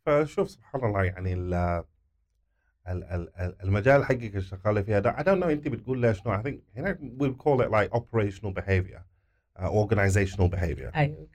فشوف 0.06 0.50
سبحان 0.50 0.84
الله 0.84 1.04
يعني 1.04 1.32
ال 1.34 1.54
ال- 1.54 3.04
ال- 3.04 3.28
ال- 3.40 3.56
المجال 3.62 4.04
حقك 4.04 4.22
اللي 4.24 4.40
شغاله 4.40 4.82
فيها 4.82 4.98
ده 4.98 5.12
I 5.16 5.20
don't 5.20 5.42
know 5.42 5.46
انت 5.46 5.68
بتقول 5.68 6.00
لي 6.00 6.14
شنو 6.14 6.38
I 6.38 6.42
think 6.46 6.54
هناك 6.76 6.98
we 6.98 7.26
call 7.26 7.60
it 7.64 7.68
like 7.70 7.98
operational 7.98 8.52
behavior 8.60 9.00
uh, 9.58 9.68
organizational 9.68 10.48
behavior. 10.56 10.96
أيوه 10.96 11.28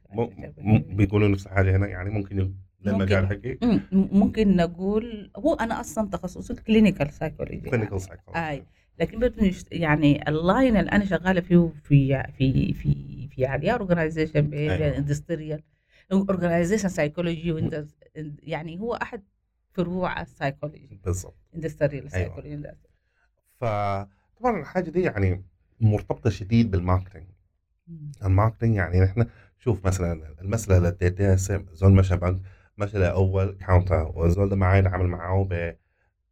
م- 0.57 0.95
بيقولوا 0.95 1.27
نفس 1.27 1.45
الحاجة 1.47 1.75
هنا 1.75 1.87
يعني 1.87 2.09
ممكن. 2.09 2.53
المجال 2.87 3.27
حقك. 3.27 3.57
مم، 3.63 3.81
ممكن 3.91 4.55
نقول 4.55 5.31
هو 5.37 5.53
أنا 5.53 5.79
أصلا 5.79 6.09
تخصصي 6.09 6.53
clinical 6.53 7.11
psychology 7.13 7.69
clinical 7.71 7.99
psychology. 8.01 8.37
آي 8.37 8.63
لكن 8.99 9.19
برضه 9.19 9.51
يعني 9.71 10.29
ال 10.29 10.39
line 10.39 10.77
اللي 10.77 10.91
أنا 10.91 11.05
شغالة 11.05 11.41
فيه 11.41 11.71
في 11.83 12.23
في 12.37 12.73
في 12.73 13.27
في 13.31 13.45
عليا 13.45 13.73
organization 13.73 14.53
أيوة. 14.53 14.97
industrial 14.97 15.61
organization 16.11 16.89
psychology 16.89 17.51
يعني 18.43 18.79
هو 18.79 18.93
أحد 18.93 19.23
فروع 19.71 20.21
السايكولوجي. 20.21 20.99
بالضبط. 21.05 21.35
industrial 21.55 22.11
psychology 22.11 22.71
فطبعا 23.59 24.59
الحاجة 24.59 24.89
دي 24.89 25.01
يعني 25.01 25.43
مرتبطة 25.79 26.29
شديد 26.29 26.71
بال 26.71 26.80
marketing. 26.80 27.25
ال 28.23 28.28
marketing 28.28 28.75
يعني 28.75 29.01
نحن 29.01 29.25
شوف 29.59 29.85
مثلا 29.85 30.41
المسألة 30.41 30.77
اللي 30.77 30.87
اديتها 30.89 31.35
زول 31.73 31.91
مشى 31.91 32.15
بنك 32.17 32.41
مشى 32.77 32.97
لأول 32.97 33.51
counter 33.51 34.11
والزول 34.15 34.49
ده 34.49 34.55
معاه 34.55 34.77
يتعامل 34.77 35.07
معاه 35.07 35.43
ب 35.49 35.75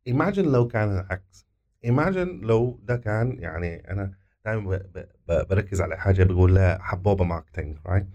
imagine 0.07 0.51
لو 0.51 0.67
كان 0.67 0.91
العكس. 0.99 1.45
imagine 1.85 2.41
لو 2.41 2.79
ده 2.83 2.95
كان 2.97 3.39
يعني 3.39 3.91
أنا 3.91 4.13
دائما 4.45 4.83
بركز 5.27 5.81
على 5.81 5.97
حاجة 5.97 6.23
بقول 6.23 6.55
لها 6.55 6.77
حبوبة 6.81 7.23
marketing 7.23 7.77
right 7.85 8.07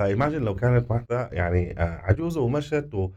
ف 0.00 0.05
imagine 0.05 0.42
لو 0.42 0.54
كانت 0.54 0.90
واحدة 0.90 1.28
يعني 1.32 1.80
آه، 1.80 2.00
عجوزة 2.02 2.40
ومشت 2.40 3.10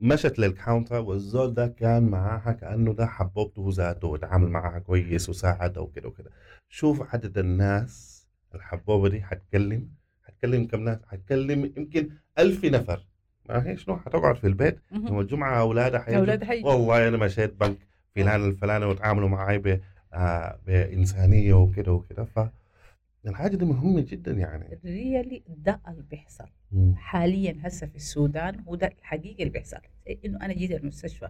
ومشت 0.00 0.38
لل 0.38 0.52
counter 0.52 1.00
والزول 1.00 1.54
ده 1.54 1.66
كان 1.66 2.02
معاها 2.08 2.52
كأنه 2.52 2.92
ده 2.92 3.06
حبوبته 3.06 3.68
ذاته 3.72 4.08
وتعامل 4.08 4.48
معاها 4.48 4.78
كويس 4.78 5.28
وساعدها 5.28 5.82
وكده 5.82 6.08
وكده. 6.08 6.30
شوف 6.68 7.14
عدد 7.14 7.38
الناس 7.38 8.26
الحبوبة 8.54 9.08
دي 9.08 9.22
حتكلم 9.22 9.88
حتكلم 10.22 10.66
كم 10.66 10.80
ناس؟ 10.80 10.98
حتكلم 11.08 11.72
يمكن 11.76 12.08
ألف 12.38 12.64
نفر. 12.64 13.06
ما 13.48 13.66
هي 13.66 13.76
شنو 13.76 13.96
حتقعد 13.96 14.36
في 14.36 14.46
البيت. 14.46 14.78
يوم 14.92 15.20
الجمعة 15.20 15.60
أولادها 15.60 16.00
حيجوا 16.00 16.18
والله 16.64 17.08
أنا 17.08 17.16
مشيت 17.16 17.54
بنك 17.60 17.78
فلان 18.16 18.44
الفلاني 18.44 18.84
وتعاملوا 18.84 19.28
معي 19.28 19.80
آه 20.14 20.58
بإنسانية 20.66 21.54
وكده 21.54 21.92
وكده. 21.92 22.24
ف 22.24 22.38
الحاجة 23.30 23.56
دي 23.56 23.64
مهمة 23.64 24.00
جدا 24.00 24.32
يعني. 24.32 24.80
ريالي 24.84 25.42
ده 25.48 25.80
اللي 25.88 26.02
بيحصل. 26.02 26.48
حاليا 26.94 27.56
هسه 27.62 27.86
في 27.86 27.96
السودان 27.96 28.64
وده 28.66 28.86
الحقيقي 28.86 29.42
اللي 29.42 29.50
بيحصل. 29.52 29.78
إنه 30.24 30.38
أنا 30.42 30.52
جيت 30.52 30.70
المستشفى 30.70 31.28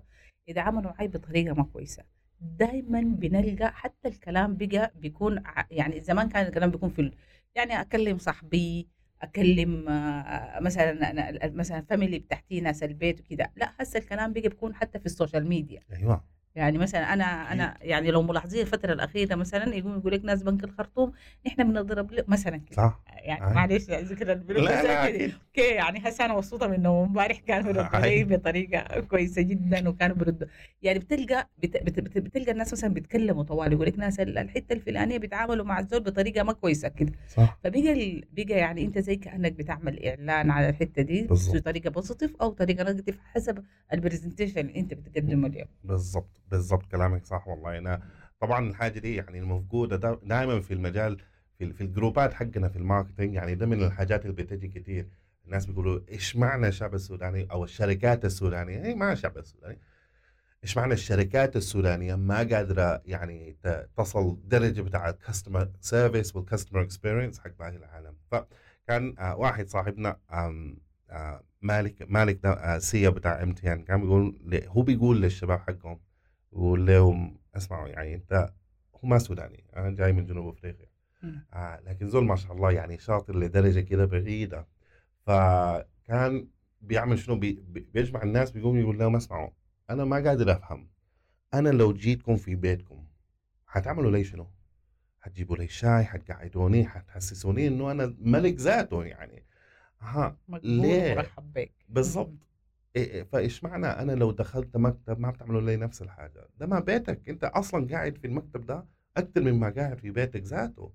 اذا 0.49 0.61
عملوا 0.61 0.93
معي 0.93 1.09
بطريقة 1.09 1.55
ما 1.55 1.63
كويسة. 1.63 2.05
دائما 2.41 3.01
بنلقى 3.01 3.73
حتى 3.73 4.09
الكلام 4.09 4.57
بقى 4.57 4.93
بيكون 4.97 5.43
يعني 5.71 6.01
زمان 6.01 6.29
كان 6.29 6.47
الكلام 6.47 6.71
بيكون 6.71 6.89
في 6.89 7.11
يعني 7.55 7.81
أكلم 7.81 8.19
صاحبي 8.19 8.89
أكلم 9.23 9.89
آه، 9.89 10.61
مثلا 10.61 11.49
مثلا 11.49 11.81
family 11.83 12.19
بتاعتي 12.19 12.61
ناس 12.61 12.83
البيت 12.83 13.21
وكده. 13.21 13.53
لا 13.57 13.73
هسه 13.81 13.99
الكلام 13.99 14.33
بقى 14.33 14.43
بيكون 14.43 14.75
حتى 14.75 14.99
في 14.99 15.07
ال 15.07 15.13
social 15.13 15.49
media. 15.49 15.81
أيوه. 15.93 16.25
يعني 16.57 16.79
مثلا 16.79 17.13
أنا 17.13 17.53
أنا 17.53 17.77
يعني 17.81 18.11
لو 18.11 18.23
ملاحظين 18.23 18.61
الفترة 18.63 18.93
الأخيرة 18.93 19.35
مثلا 19.35 19.75
يقوم 19.75 19.99
يقول 19.99 20.13
لك 20.13 20.25
ناس 20.25 20.43
بنك 20.43 20.65
الخرطوم 20.65 21.13
نحن 21.47 21.73
بنضرب 21.73 22.11
مثلا 22.29 22.57
كده. 22.57 22.77
صح. 22.77 23.01
يعني 23.17 23.49
أي. 23.49 23.55
معلش 23.55 23.83
ذكر 23.91 24.15
كده. 24.15 25.05
أكيد 25.05 25.33
okay 25.47 25.75
يعني 25.75 26.09
هسه 26.09 26.25
أنا 26.25 26.35
مبسوطة 26.35 26.67
منهم 26.67 27.05
امبارح 27.07 27.39
كانوا 27.39 27.73
ردوا 27.83 28.05
أي. 28.05 28.25
لي 28.25 28.37
بطريقة 28.37 29.01
كويسة 29.01 29.43
جدا 29.43 29.89
وكانوا 29.89 30.17
بيردوا 30.17 30.47
يعني 30.83 30.99
بتلقى 30.99 31.49
بت 31.63 31.77
بت 31.77 32.01
بت 32.01 32.19
بتلقى 32.19 32.53
الناس 32.53 32.73
مثلا 32.73 32.95
بيتكلموا 32.95 33.43
طوال 33.45 33.73
يقول 33.73 33.87
لك 33.87 33.99
ناس 33.99 34.21
ال- 34.21 34.39
الحتة 34.39 34.73
الفلانية 34.73 35.19
بيتعاملوا 35.19 35.65
مع 35.65 35.79
الزول 35.79 36.01
بطريقة 36.01 36.43
ما 36.43 36.53
كويسة 36.53 36.89
كده. 36.89 37.13
صح. 37.29 37.59
فبقى 37.65 38.23
بقى 38.33 38.45
يعني 38.59 38.85
أنت 38.85 38.99
زي 38.99 39.17
كأنك 39.17 39.53
بتعمل 39.53 40.05
إعلان 40.07 40.51
على 40.51 40.69
الحتة 40.69 41.03
دي 41.03 41.23
بالظبط. 41.23 41.57
بطريقة 41.57 41.91
positive 41.91 42.37
أو 42.37 42.51
طريقة 42.51 42.85
negative 42.85 43.19
حسب 43.35 43.65
ال 43.93 43.98
presentation 43.98 44.61
اللي 44.61 44.81
أنت 44.81 44.95
بتقدمه 44.95 45.47
اليوم. 45.47 45.69
بالضبط. 45.85 46.41
بالضبط 46.51 46.87
كلامك 46.87 47.25
صح 47.27 47.49
والله. 47.49 47.79
أنا 47.79 48.03
طبعا 48.41 48.69
الحاجة 48.71 48.99
دي 48.99 49.15
يعني 49.17 49.39
الموجوده 49.39 49.97
دائما 50.23 50.61
في 50.61 50.75
المجال 50.75 51.19
في, 51.59 51.73
في 51.73 51.81
الجروبات 51.81 52.35
حقنا 52.35 52.69
في 52.69 52.77
ال 52.77 52.83
marketing 52.83 53.35
يعني 53.35 53.55
ده 53.55 53.67
من 53.67 53.83
الحاجات 53.83 54.27
اللي 54.27 54.37
بتجي 54.43 54.69
كتير. 54.69 55.09
الناس 55.45 55.67
بيقولوا 55.67 56.01
إيش 56.09 56.37
معنى 56.37 56.69
الشعب 56.69 56.95
السوداني؟ 56.95 57.49
أو 57.51 57.65
الشركات 57.65 58.25
السودانية؟ 58.25 58.83
هي 58.85 58.95
ما 58.95 59.13
الشعب 59.13 59.39
السوداني؟ 59.39 59.79
إيش 60.65 60.77
معنى 60.77 60.93
الشركات 60.95 61.57
السودانية 61.57 62.15
ما 62.15 62.37
قادرة 62.39 63.03
يعني 63.07 63.57
تصل 63.97 64.39
درجة 64.45 64.81
بتاع 64.81 65.09
ال 65.09 65.16
customer 65.16 65.71
service 65.81 66.37
وال 66.37 66.46
customer 66.46 66.83
experience 66.83 67.39
حق 67.39 67.51
باقي 67.59 67.77
العالم. 67.77 68.17
فكان 68.31 69.15
آه 69.19 69.37
واحد 69.37 69.69
صاحبنا 69.69 70.17
آه 70.31 70.77
مالك 71.63 72.07
مالك 72.11 72.41
ده 72.43 72.51
آه، 72.53 72.79
CEO 72.79 73.11
بتاع 73.11 73.43
MTN 73.43 73.83
كان 73.85 74.01
بيقول 74.01 74.39
هو 74.69 74.83
بيقول 74.83 75.23
للشباب 75.23 75.59
حقهم 75.61 76.01
بيقول 76.57 76.87
لهم 76.87 77.39
اسمعوا 77.57 77.89
يعني 77.89 78.15
أنت 78.15 78.53
هو 78.95 79.09
ما 79.09 79.19
سوداني 79.19 79.65
أنا 79.77 79.91
جاي 79.91 80.13
من 80.13 80.27
جنوب 80.27 80.49
أفريقيا. 80.49 80.87
آه 81.53 81.81
لكن 81.87 82.09
زول 82.09 82.25
ما 82.25 82.37
شاء 82.37 82.53
الله 82.53 82.73
يعني 82.73 82.99
شاطر 82.99 83.37
لدرجة 83.39 83.81
كده 83.81 84.05
بعيدة. 84.05 84.67
فكان 85.27 86.49
بيعمل 86.81 87.19
شنو؟ 87.19 87.37
بي 87.39 87.53
بي- 87.69 87.89
بيجمع 87.95 88.23
الناس 88.23 88.51
بيقوم 88.51 88.79
يقول 88.79 88.99
لهم 88.99 89.17
اسمعوا 89.17 89.51
أنا 89.91 90.05
ما 90.05 90.17
قادر 90.17 90.53
أفهم. 90.53 90.89
أنا 91.55 91.69
لو 91.69 91.93
جيتكم 91.93 92.37
في 92.37 92.55
بيتكم 92.55 93.07
حتعملوا 93.67 94.11
لي 94.11 94.25
شنو؟ 94.25 94.51
حتجيبوا 95.21 95.57
لي 95.57 95.69
شاي 95.69 96.05
حتقعدوني 96.05 96.85
حتحسسوني 96.87 97.69
إنه 97.69 97.91
أنا 97.91 98.15
ملك 98.19 98.55
ذاته 98.55 99.05
يعني. 99.05 99.47
ها 100.01 100.37
ليه؟ 100.65 101.15
بك 101.55 101.73
بالضبط. 101.89 102.46
فايش 103.33 103.65
معنى 103.65 103.87
أنا 103.87 104.13
لو 104.13 104.31
دخلت 104.33 104.77
مكتب 104.77 105.21
ما 105.21 105.31
بتعملوا 105.31 105.61
لي 105.61 105.77
نفس 105.77 106.03
الحاجة؟ 106.03 106.49
ده 106.59 106.67
ما 106.67 106.81
بيتك. 106.81 107.29
أنت 107.29 107.45
أصلا 107.45 107.87
قاعد 107.91 108.19
في 108.19 108.27
المكتب 108.27 108.67
ده 108.67 108.85
أكثر 109.17 109.41
مما 109.41 109.71
قاعد 109.71 109.99
في 109.99 110.11
بيتك 110.11 110.43
ذاته. 110.43 110.93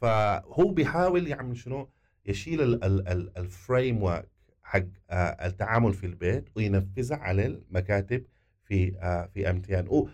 فهو 0.00 0.68
بيحاول 0.72 1.26
يعمل 1.28 1.56
شنو؟ 1.56 1.88
يشيل 2.26 2.60
ال- 2.62 2.84
ال- 2.84 3.08
ال- 3.08 3.38
الفريم 3.38 4.02
ورك 4.02 4.28
حق 4.62 4.82
آه، 5.10 5.46
التعامل 5.46 5.94
في 5.94 6.06
البيت 6.06 6.44
وينفذها 6.56 7.16
على 7.16 7.46
المكاتب 7.46 8.24
في 8.64 8.98
آه، 8.98 9.26
في 9.26 9.50
أمتيان. 9.50 10.06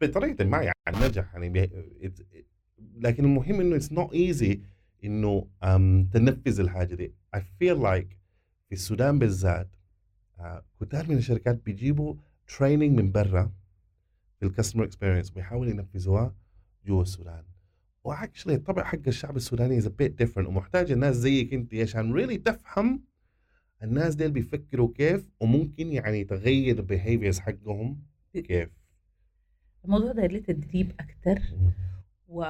بطريقة 0.00 0.44
ما 0.44 0.62
يعني 0.62 1.06
نجح 1.06 1.34
يعني 1.34 1.70
لكن 2.96 3.24
المهم 3.24 3.60
إنه 3.60 3.76
it's 3.76 3.92
not 3.92 4.12
easy 4.14 4.60
إنه 5.04 5.46
تنفذ 6.12 6.60
الحاجة 6.60 6.94
دي. 6.94 7.14
I 7.36 7.38
feel 7.38 7.76
like 7.82 8.16
في 8.68 8.72
السودان 8.72 9.18
بالذات 9.18 9.68
كتار 10.80 11.08
من 11.08 11.16
الشركات 11.16 11.64
بيجيبوا 11.64 12.14
training 12.58 13.00
من 13.00 13.12
برا 13.12 13.52
في 14.40 14.46
ال 14.46 14.50
customer 14.50 14.84
experience 14.84 15.30
بيحاولوا 15.30 15.72
ينفذوها 15.72 16.34
جوا 16.86 17.02
السودان. 17.02 17.44
و 18.04 18.10
actually 18.10 18.54
الطبع 18.54 18.84
حق 18.84 18.98
الشعب 19.06 19.36
السوداني 19.36 19.78
is 19.78 19.86
a 19.86 19.94
bit 19.94 20.18
different 20.18 20.48
ومحتاج 20.48 20.92
الناس 20.92 21.16
زيك 21.16 21.54
أنت 21.54 21.74
عشان 21.74 22.12
really 22.12 22.38
تفهم 22.38 23.04
الناس 23.82 24.14
ديل 24.14 24.30
بيفكروا 24.30 24.92
كيف 24.94 25.28
وممكن 25.40 25.92
يعني 25.92 26.24
تغير 26.24 26.78
ال 26.78 26.84
behaviors 26.84 27.38
حقهم 27.38 28.02
كيف. 28.32 28.68
الموضوع 29.84 30.12
ده 30.12 30.26
له 30.26 30.38
تدريب 30.38 30.92
أكتر؟ 31.00 31.42
و... 32.32 32.42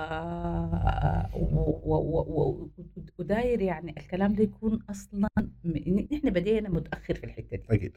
و... 1.35 1.97
و... 1.97 2.71
وداير 3.19 3.61
يعني 3.63 3.91
الكلام 3.99 4.35
ده 4.35 4.43
يكون 4.45 4.83
أصلا 4.91 5.29
م- 5.65 6.07
نحن 6.13 6.31
بدينا 6.31 6.69
متأخر 6.69 7.15
في 7.15 7.25
الحتة 7.25 7.57
دي. 7.57 7.63
أكيد. 7.71 7.97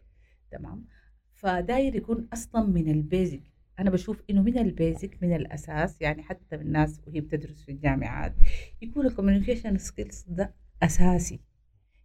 تمام؟ 0.52 0.86
فداير 1.34 1.96
يكون 1.96 2.28
أصلا 2.34 2.66
من 2.68 2.90
ال 2.92 2.99
basic. 2.99 3.42
أنا 3.80 3.90
بشوف 3.90 4.22
إنه 4.30 4.42
من 4.42 4.58
ال 4.58 4.68
basic 4.68 5.18
من 5.24 5.36
الأساس 5.36 6.02
يعني 6.02 6.24
حتى 6.24 6.56
الناس 6.56 7.02
وهي 7.08 7.22
بتدرس 7.22 7.62
في 7.62 7.72
الجامعات 7.72 8.34
يكون 8.82 9.06
ال 9.06 9.11
communication 9.11 9.78
skills 9.78 10.26
ده 10.28 10.54
أساسي. 10.84 11.40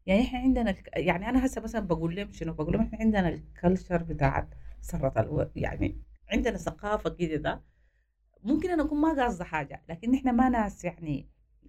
يعني 0.06 0.22
إحنا 0.22 0.38
عندنا 0.38 0.74
يعني 0.96 1.28
أنا 1.28 1.46
هسه 1.46 1.60
مثلا 1.60 1.80
بقول 1.80 2.16
لهم 2.16 2.32
شنو؟ 2.32 2.52
بقول 2.52 2.72
لهم 2.72 2.82
إحنا 2.82 2.98
عندنا 2.98 3.28
ال 3.28 3.38
culture 3.38 4.02
بتاعت 4.02 4.48
سرة 4.80 5.12
ألو... 5.16 5.50
يعني 5.56 5.96
عندنا 6.32 6.56
ثقافة 6.56 7.10
كده 7.10 7.36
ده 7.36 7.60
ممكن 8.44 8.70
أنا 8.70 8.82
أكون 8.82 9.00
ما 9.00 9.22
قاصدة 9.22 9.44
حاجة 9.44 9.82
لكن 9.88 10.14
إحنا 10.14 10.32
ما 10.32 10.48
ناس 10.48 10.84
يعني 10.84 11.26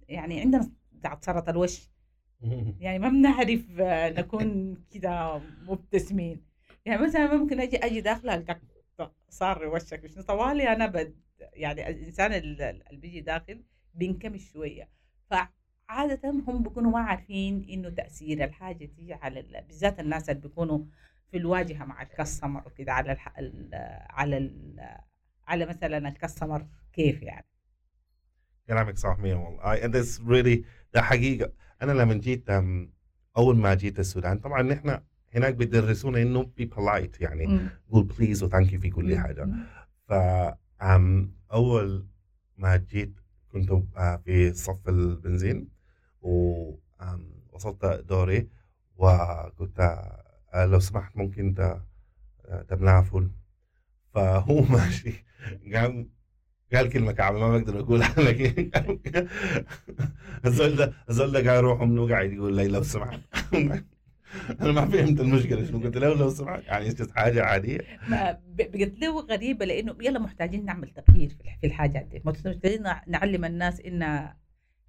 يعني 0.08 0.40
عندنا 0.40 0.70
سرة 1.20 1.50
الوش. 1.50 1.88
يعني 2.80 2.98
ما 2.98 3.08
بنعرف 3.08 3.80
آه، 3.80 4.10
نكون 4.10 4.76
كده 4.90 5.38
مبتسمين. 5.68 6.44
يعني 6.84 7.02
مثلا 7.02 7.36
ممكن 7.36 7.60
أجي 7.60 7.76
أجي 7.76 8.00
داخله 8.00 8.44
صار 9.28 9.66
وشك. 9.66 10.06
شنو 10.06 10.22
طوالي 10.22 10.68
أنا 10.72 10.86
بد 10.86 11.14
يعني 11.52 11.88
الإنسان 11.88 12.32
ال- 12.32 12.62
اللي 12.62 13.00
بيجي 13.00 13.20
داخل 13.20 13.62
بينكمش 13.94 14.52
شوية. 14.52 14.88
فعادة 15.30 16.20
هم 16.30 16.62
بيكونوا 16.62 16.90
ما 16.90 16.98
عارفين 17.00 17.66
إنه 17.70 17.90
تأثير 17.90 18.44
الحاجة 18.44 18.84
دي 18.84 19.14
على 19.14 19.40
ال- 19.40 19.64
بالذات 19.66 20.00
الناس 20.00 20.30
اللي 20.30 20.40
بيكونوا 20.40 20.78
في 21.30 21.36
الواجهة 21.36 21.84
مع 21.84 22.02
ال 22.02 22.09
customer 22.09 22.66
وكده 22.66 22.92
على 22.92 23.12
الح... 23.12 23.38
ال... 23.38 23.70
على 24.10 24.36
ال... 24.38 24.76
على 25.46 25.66
مثلا 25.66 26.08
ال 26.08 26.14
customer 26.14 26.66
كيف 26.92 27.22
يعني؟ 27.22 27.46
كلامك 28.68 28.98
صح 28.98 29.18
100 29.18 29.34
والله. 29.34 29.76
I, 29.76 29.78
and 29.84 29.92
this 29.94 30.20
really 30.20 30.64
ده 30.94 31.02
حقيقة. 31.02 31.52
أنا 31.82 31.92
لما 31.92 32.14
جيت 32.14 32.50
أول 33.36 33.56
ما 33.56 33.74
جيت 33.74 33.98
السودان 33.98 34.38
طبعا 34.38 34.62
نحن 34.62 35.00
هناك 35.34 35.54
بيدرسونا 35.54 36.22
إنه 36.22 36.42
be 36.60 36.64
polite 36.64 37.20
يعني. 37.20 37.68
قول 37.90 38.04
please 38.04 38.42
و 38.42 38.47
thank 38.47 38.72
you 38.72 38.80
في 38.80 38.90
كل 38.90 39.18
حاجة. 39.18 39.44
مم. 39.44 39.66
ف 40.08 40.12
أول 41.52 42.06
ما 42.56 42.76
جيت 42.76 43.20
كنت 43.52 43.70
آه، 43.96 44.16
في 44.24 44.52
صف 44.52 44.88
البنزين 44.88 45.68
ووصلت 46.20 47.84
دوري 47.84 48.48
وقلت 48.96 49.80
آه، 50.54 50.66
لو 50.66 50.78
سمحت 50.78 51.16
ممكن 51.16 51.54
آه، 51.58 52.62
تملاها 52.62 53.02
فول. 53.02 53.30
فهو 54.14 54.62
ماشي. 54.76 55.24
قام 55.74 56.10
قال 56.74 56.88
كلمة 56.90 57.12
كعبة 57.12 57.38
ما 57.38 57.58
بقدر 57.58 57.80
أقولها 57.80 58.14
لكن 58.20 58.70
الزول 60.46 60.76
ده 60.76 60.92
الزول 61.10 61.32
ده 61.32 61.44
قاعد 61.44 61.58
يروح 61.58 61.80
منه 61.80 62.08
قاعد 62.08 62.32
يقول 62.32 62.56
لي 62.56 62.68
لو 62.68 62.82
سمحت 62.82 63.20
أنا 64.60 64.72
ما 64.72 64.86
فهمت 64.88 65.20
المشكلة 65.20 65.64
شنو 65.66 65.78
قلت 65.80 65.96
له 65.96 66.14
لو 66.14 66.30
سمحت 66.30 66.62
يعني 66.64 66.90
just 66.90 67.10
حاجة 67.10 67.42
عادية؟ 67.42 67.78
ما 68.08 68.38
بقت 68.48 68.98
له 68.98 69.20
غريبة 69.20 69.64
لأنه 69.64 69.96
يلا 70.00 70.18
محتاجين 70.18 70.64
نعمل 70.64 70.88
تغيير 70.90 71.28
في 71.28 71.40
الح- 71.40 71.58
في 71.60 71.66
الحاجات 71.66 72.04
دي. 72.06 72.22
محتاجين 72.24 72.82
نع- 72.82 73.04
نعلم 73.06 73.44
الناس 73.44 73.80
انها 73.80 74.38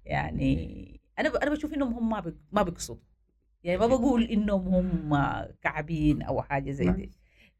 يعني 0.04 1.00
أنا 1.18 1.42
أنا 1.42 1.50
بشوف 1.50 1.74
إنهم 1.74 1.94
هم 1.94 2.08
ما 2.10 2.34
ما 2.52 2.62
بيقصدوا. 2.62 3.00
يعني 3.64 3.78
ما 3.78 3.86
بقول 3.86 4.22
إنهم 4.22 4.68
هم 4.68 5.16
كعبين 5.62 6.22
أو 6.22 6.42
حاجة 6.42 6.70
زي 6.70 6.84
نعم. 6.84 6.96
دي. 6.96 7.10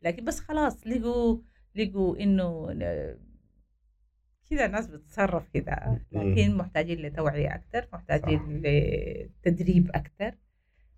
لكن 0.03 0.25
بس 0.25 0.41
خلاص 0.41 0.87
لقوا 0.87 1.39
لقوا 1.75 2.17
إنه 2.17 2.73
كده 4.51 4.67
الناس 4.67 4.87
بتتصرف 4.87 5.49
كده 5.55 6.01
لكن 6.13 6.57
محتاجين 6.57 6.99
لتوعية 6.99 7.55
أكثر 7.55 7.89
محتاجين 7.93 8.63
لتدريب 8.65 9.91
أكثر 9.95 10.35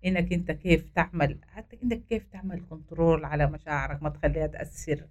إنك 0.05 0.33
أنت 0.33 0.51
كيف 0.51 0.89
تعمل 0.89 1.39
حتى 1.47 1.77
إنك 1.83 2.05
كيف 2.05 2.27
تعمل 2.27 2.61
كنترول 2.69 3.25
على 3.25 3.47
مشاعرك 3.47 4.03
ما 4.03 4.09
تخليها 4.09 4.47
تأثر 4.47 5.07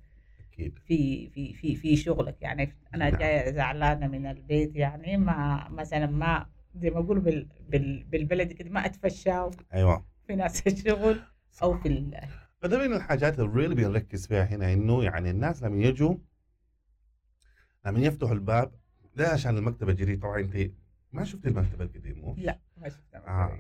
أكيد. 0.53 0.79
في 0.79 1.31
في 1.31 1.53
في 1.53 1.77
في 1.77 1.97
شغلك. 1.97 2.43
يعني 2.43 2.73
أنا 2.95 3.11
نعم. 3.11 3.21
جاية 3.21 3.51
زعلانة 3.51 4.07
من 4.07 4.27
البيت 4.27 4.77
يعني 4.77 5.17
ما 5.17 5.69
مثلا 5.71 6.07
ما 6.07 6.47
زي 6.75 6.91
ما 6.91 6.99
أقول 6.99 7.21
بال 7.21 7.49
بال 7.69 8.05
بالبلد 8.05 8.53
كده 8.53 8.71
ما 8.71 8.87
أتفشى 8.87 9.51
أيوه. 9.75 10.05
في 10.27 10.37
ناس 10.37 10.67
الشغل 10.67 11.21
أو 11.63 11.79
في 11.79 11.89
فده 12.67 12.89
من 12.89 12.93
الحاجات 12.97 13.39
اللي 13.41 13.69
really 13.69 13.75
بنركز 13.75 14.27
فيها 14.27 14.45
هنا 14.45 14.73
إنه 14.73 15.05
يعني 15.05 15.31
الناس 15.31 15.63
لما 15.63 15.83
يجوا 15.85 16.15
لما 17.87 18.01
يفتحوا 18.01 18.35
الباب 18.35 18.73
ده 19.17 19.29
عشان 19.29 19.57
المكتب 19.59 19.89
الجديد 19.89 20.21
طبعا 20.23 20.41
أنت 20.41 20.71
ما 21.13 21.25
شفت 21.25 21.47
المكتب 21.47 21.83
القديم 21.83 22.19
مو؟ 22.19 22.35
لا 22.39 22.59
ما 22.77 22.89
شفت 22.89 23.15
آه. 23.15 23.59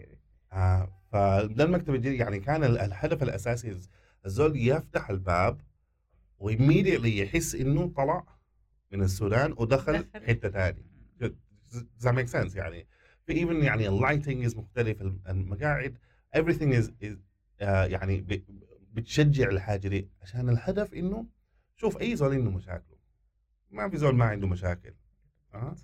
آه. 0.52 0.92
فده 1.12 1.64
المكتب 1.64 1.94
الجديد 1.94 2.20
يعني 2.20 2.40
كان 2.40 2.64
ال- 2.64 2.78
الهدف 2.78 3.22
الأساسي 3.22 3.76
الزول 4.26 4.56
يفتح 4.56 5.10
الباب 5.10 5.60
وإيميديتلي 6.38 7.18
يحس 7.18 7.54
إنه 7.54 7.92
طلع 7.96 8.26
من 8.92 9.02
السودان 9.02 9.52
ودخل 9.56 10.02
دخل. 10.02 10.26
حتة 10.26 10.48
ثانية 10.50 10.82
does 11.22 12.04
that 12.04 12.12
make 12.12 12.28
sense 12.32 12.56
يعني؟ 12.56 12.86
في 13.26 13.46
even 13.46 13.64
يعني 13.64 13.88
اللايتنج 13.88 14.48
is 14.52 14.56
مختلف 14.56 15.02
الم- 15.02 15.20
المقاعد 15.28 15.98
everything 16.36 16.72
is, 16.82 16.86
is 17.04 17.16
آه 17.60 17.84
يعني 17.84 18.20
بتشجع 18.96 19.48
الحاجة 19.48 19.88
دي. 19.88 20.08
عشان 20.22 20.48
الهدف 20.48 20.94
إنه 20.94 21.26
شوف 21.76 22.00
أي 22.00 22.16
زول 22.16 22.34
عنده 22.34 22.50
مشاكله 22.50 22.96
ما 23.70 23.88
في 23.88 23.96
زول 23.96 24.14
ما 24.14 24.24
عنده 24.24 24.46
مشاكل. 24.46 24.94
أه؟ 25.54 25.74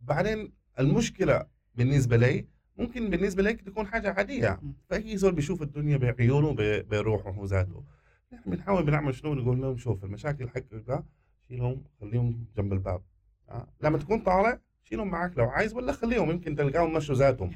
بعدين 0.00 0.52
المشكلة 0.78 1.46
بالنسبة 1.74 2.16
لي 2.16 2.46
ممكن 2.76 3.10
بالنسبة 3.10 3.42
لك 3.42 3.60
تكون 3.60 3.86
حاجة 3.86 4.12
عادية. 4.12 4.60
فأي 4.90 5.16
زول 5.16 5.34
بيشوف 5.34 5.62
الدنيا 5.62 5.96
بعيونه 5.96 6.54
بروحه 6.82 7.30
هو 7.30 7.44
ذاته. 7.44 7.84
نحن 8.32 8.50
بنحاول 8.50 8.86
بنعمل 8.86 9.14
شنو؟ 9.14 9.34
نقول 9.34 9.60
لهم 9.60 9.76
شوف 9.76 10.04
المشاكل 10.04 10.48
حقك 10.48 10.82
ده 10.86 11.04
شيلهم 11.48 11.84
خليهم 12.00 12.46
جنب 12.56 12.72
الباب. 12.72 13.02
أه؟ 13.48 13.66
لما 13.80 13.98
تكون 13.98 14.18
طالع 14.20 14.60
شيلهم 14.82 15.08
معك 15.08 15.38
لو 15.38 15.44
عايز 15.44 15.74
ولا 15.74 15.92
خليهم 15.92 16.30
يمكن 16.30 16.56
تلقاهم 16.56 16.92
مشوا 16.92 17.14
ذاتهم. 17.14 17.50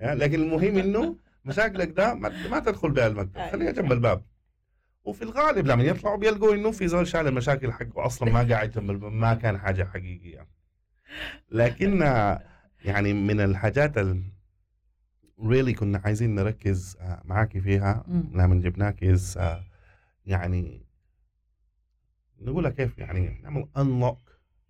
يعني 0.00 0.20
لكن 0.20 0.40
المهم 0.42 0.78
إنه 0.78 1.16
مشاكلك 1.44 1.88
ده 1.88 2.14
ما, 2.14 2.48
ما 2.48 2.58
تدخل 2.58 2.90
بها 2.90 3.06
المكتب 3.06 3.40
خليها 3.40 3.70
جنب 3.70 3.92
الباب. 3.92 4.24
وفي 5.04 5.22
الغالب 5.22 5.66
لما 5.66 5.82
يطلعوا 5.82 6.16
بيلقوا 6.16 6.54
إنه 6.54 6.70
في 6.70 6.88
زول 6.88 7.06
شال 7.06 7.26
المشاكل 7.26 7.72
حقه. 7.72 8.06
أصلا 8.06 8.32
ما 8.32 8.48
قاعد 8.54 8.70
جنب 8.70 8.90
الباب 8.90 9.12
ما 9.12 9.34
كان 9.34 9.58
حاجة 9.58 9.84
حقيقية. 9.84 10.46
لكن 11.50 12.02
يعني 12.84 13.12
من 13.12 13.40
الحاجات 13.40 13.98
ال... 13.98 14.22
really 15.44 15.72
كنا 15.72 16.02
عايزين 16.04 16.34
نركز 16.34 16.96
آه، 17.00 17.22
معاكي 17.24 17.60
فيها. 17.60 18.04
لما 18.08 18.60
جبناك 18.60 19.04
آه، 19.36 19.64
يعني 20.26 20.86
نقولها 22.40 22.70
كيف 22.70 22.98
يعني 22.98 23.40
نعمل 23.42 23.68
unlock 23.76 24.18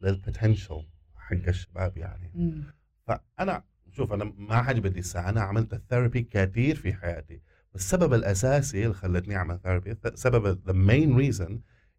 لل 0.01 0.16
potential 0.16 0.87
حق 1.17 1.49
الشباب 1.49 1.97
يعني. 1.97 2.31
مم. 2.35 2.65
فأنا 3.07 3.63
شوف 3.99 4.13
أنا 4.13 4.33
ما 4.39 4.55
عجبتني 4.57 4.99
الساعة 4.99 5.29
أنا 5.29 5.41
عملت 5.41 5.75
ال 5.75 5.81
therapy 5.81 6.23
كثير 6.23 6.77
في 6.77 6.93
حياتي. 6.93 7.41
السبب 7.75 8.15
الأساسي 8.15 8.83
اللي 8.83 8.95
خلتني 8.95 9.37
أعمل 9.37 9.59
therapy 9.63 9.97
سبب 10.15 10.59
the 10.67 10.73
main 10.73 11.21
reason 11.23 11.53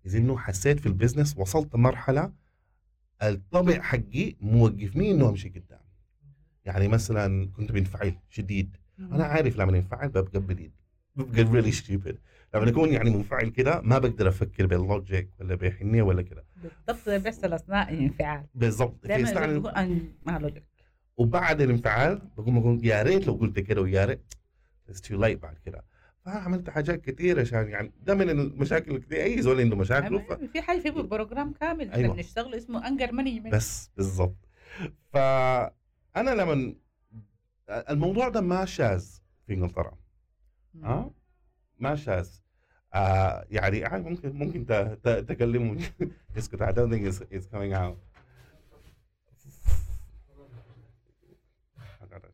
is 0.07 0.15
إنه 0.15 0.37
حسيت 0.37 0.79
في 0.79 0.85
ال 0.85 0.91
business 0.91 1.37
وصلت 1.37 1.75
مرحلة 1.75 2.33
الطبع 3.23 3.81
حقي 3.81 4.35
موقفني 4.41 5.11
إنه 5.11 5.29
أمشي 5.29 5.49
قدام. 5.49 5.79
يعني 6.65 6.87
مثلا 6.87 7.49
كنت 7.57 7.71
بنفعل 7.71 8.13
شديد. 8.29 8.75
أنا 8.99 9.23
عارف 9.23 9.57
لما 9.57 9.77
انفعل 9.77 10.09
ببقى 10.09 10.39
بليد 10.39 10.71
ببقى 11.15 11.61
really 11.61 11.75
stupid. 11.75 12.15
لما 12.55 12.69
اكون 12.69 12.89
يعني 12.89 13.09
منفعل 13.09 13.49
كده 13.49 13.81
ما 13.81 13.97
بقدر 13.97 14.27
أفكر 14.27 14.65
بال 14.65 14.84
logic 14.84 15.29
ولا 15.39 15.55
بحنيه 15.55 16.01
ولا 16.01 16.21
كده. 16.21 16.45
بالضبط 16.87 17.09
بيحصل 17.09 17.53
أثناء 17.53 17.93
الانفعال. 17.93 18.45
بالضبط 18.55 19.07
دائما 19.07 20.09
ما 20.25 20.39
logic 20.39 20.68
وبعد 21.19 21.61
الانفعال 21.61 22.21
بقوم 22.37 22.57
أقول 22.57 22.85
يا 22.85 23.03
ريت 23.03 23.27
لو 23.27 23.33
قلت 23.33 23.59
كده 23.59 23.81
ويا 23.81 24.05
ريت. 24.05 24.33
It's 24.91 24.99
too 25.01 25.15
late 25.21 25.37
بعد 25.41 25.57
كده. 25.65 25.83
فعملت 26.25 26.69
حاجات 26.69 27.01
كثير 27.01 27.39
عشان 27.39 27.69
يعني 27.69 27.91
ده 28.03 28.13
من 28.15 28.29
المشاكل 28.29 28.95
الكثير 28.95 29.23
أي 29.23 29.41
زول 29.41 29.59
عنده 29.61 29.75
مشاكل 29.75 30.21
ف... 30.21 30.33
في 30.33 30.61
حاجة 30.61 30.79
في 30.79 30.89
program 31.01 31.53
كامل 31.53 31.91
أيوة. 31.91 32.15
بنشتغله 32.15 32.57
اسمه 32.57 32.87
anger 32.87 33.11
management 33.11 33.53
بس 33.55 33.89
بالضبط. 33.97 34.35
فانا 35.13 36.29
لما 36.29 36.75
الموضوع 37.69 38.29
ده 38.29 38.41
ما 38.41 38.65
شاذ 38.65 39.05
في 39.47 39.53
إنجلترا. 39.53 39.97
ها 40.83 41.11
ما 41.79 41.95
شاذ. 41.95 42.29
آه 42.93 43.45
يعني 43.49 43.99
ممكن 44.03 44.31
ممكن 44.33 44.65
ت- 44.65 44.71
ت- 45.03 45.25
تكلموا 45.29 45.75
اسكت 46.37 46.63
I 46.69 46.71
don't 46.71 46.91
think 46.91 47.05
it's, 47.13 47.21
it's 47.35 47.47
coming 47.55 47.73
out 47.73 47.97
I 52.01 52.05
got 52.13 52.23
it. 52.23 52.33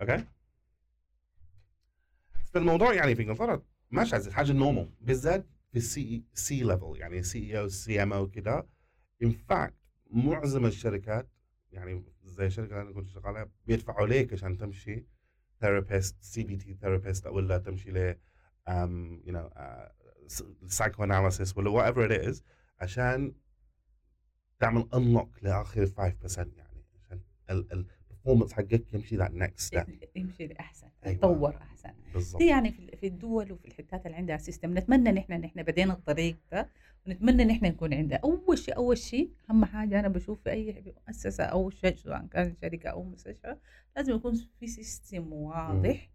أوكي 0.00 0.24
فالموضوع 2.52 2.94
يعني 2.94 3.14
في 3.14 3.22
إنجلترا 3.22 3.62
ما 3.90 4.04
شاذ 4.04 4.30
حاجة 4.30 4.52
normal 4.52 4.90
بالذات 5.00 5.46
في 5.70 5.78
ال 5.78 6.24
C 6.34 6.48
C 6.48 6.62
level 6.62 6.92
يعني 6.96 7.22
CEO 7.22 7.58
CMO 7.58 8.30
كده. 8.30 8.68
in 9.22 9.30
fact 9.30 9.74
معظم 10.10 10.66
الشركات 10.66 11.28
يعني 11.72 12.04
زي 12.24 12.46
الشركة 12.46 12.70
اللي 12.70 12.82
أنا 12.82 12.92
كنت 12.92 13.08
شغال 13.08 13.26
عليها 13.26 13.50
بيدفعوا 13.66 14.06
ليك 14.06 14.32
عشان 14.32 14.58
تمشي 14.58 15.06
therapist 15.60 16.22
CBT 16.22 16.74
therapist 16.74 17.26
ولا 17.26 17.58
تمشي 17.58 17.90
ل 17.90 18.16
um, 18.68 19.22
you 19.26 19.32
know 19.32 19.48
uh, 19.56 19.88
psychoanalysis 20.76 21.56
ولا 21.56 21.70
whatever 21.70 22.10
it 22.10 22.34
is 22.34 22.42
عشان 22.80 23.34
تعمل 24.58 24.88
unlock 24.94 25.42
لآخر 25.42 25.86
5% 25.86 26.38
يعني. 26.38 26.67
ال 27.50 27.59
performance 27.59 28.52
حقك 28.52 28.94
يمشي 28.94 29.16
the 29.16 29.28
next 29.32 29.60
step 29.78 30.08
يمشي 30.16 30.46
لأحسن 30.46 30.86
أيوة. 31.06 31.16
يتطور 31.16 31.56
أحسن. 31.56 31.90
بالضبط. 32.14 32.42
دي 32.42 32.46
يعني 32.46 32.72
في 32.72 33.06
الدول 33.06 33.52
وفي 33.52 33.68
الحتات 33.68 34.06
اللي 34.06 34.16
عندها 34.16 34.36
system 34.36 34.78
نتمنى 34.78 35.10
ان 35.10 35.44
إحنا 35.44 35.62
بدينا 35.62 35.92
الطريق 35.92 36.36
ده 36.52 36.68
ونتمنى 37.06 37.42
ان 37.42 37.50
إحنا 37.50 37.68
نكون 37.68 37.94
عندنا 37.94 38.20
أول 38.24 38.58
شيء 38.58 38.76
أول 38.76 38.98
شيء 38.98 39.30
أهم 39.50 39.64
حاجة 39.64 40.00
أنا 40.00 40.08
بشوف 40.08 40.42
في 40.42 40.50
أي 40.50 40.94
مؤسسة 41.06 41.44
أو 41.44 41.70
سواء 41.70 42.26
كان 42.26 42.54
شركة 42.56 42.90
أو 42.90 43.02
مستشفى 43.02 43.56
لازم 43.96 44.14
يكون 44.14 44.34
في 44.60 44.66
system 44.66 45.32
واضح 45.32 46.10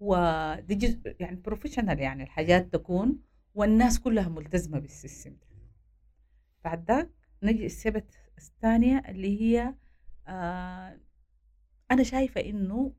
ودي 0.00 0.74
جزء 0.74 1.16
يعني 1.20 1.36
professional 1.36 2.00
يعني 2.00 2.22
الحاجات 2.22 2.72
تكون 2.72 3.18
والناس 3.54 4.00
كلها 4.00 4.28
ملتزمة 4.28 4.78
بال 4.78 4.91
system 4.91 5.30
ده. 5.30 5.46
بعد 6.64 6.90
ذاك 6.90 7.10
نجي 7.42 7.66
السبت 7.66 8.14
الثانية 8.38 9.02
اللي 9.08 9.40
هي 9.40 9.74
آه 10.28 10.98
أنا 11.90 12.02
شايفة 12.02 12.40
إنه 12.40 12.92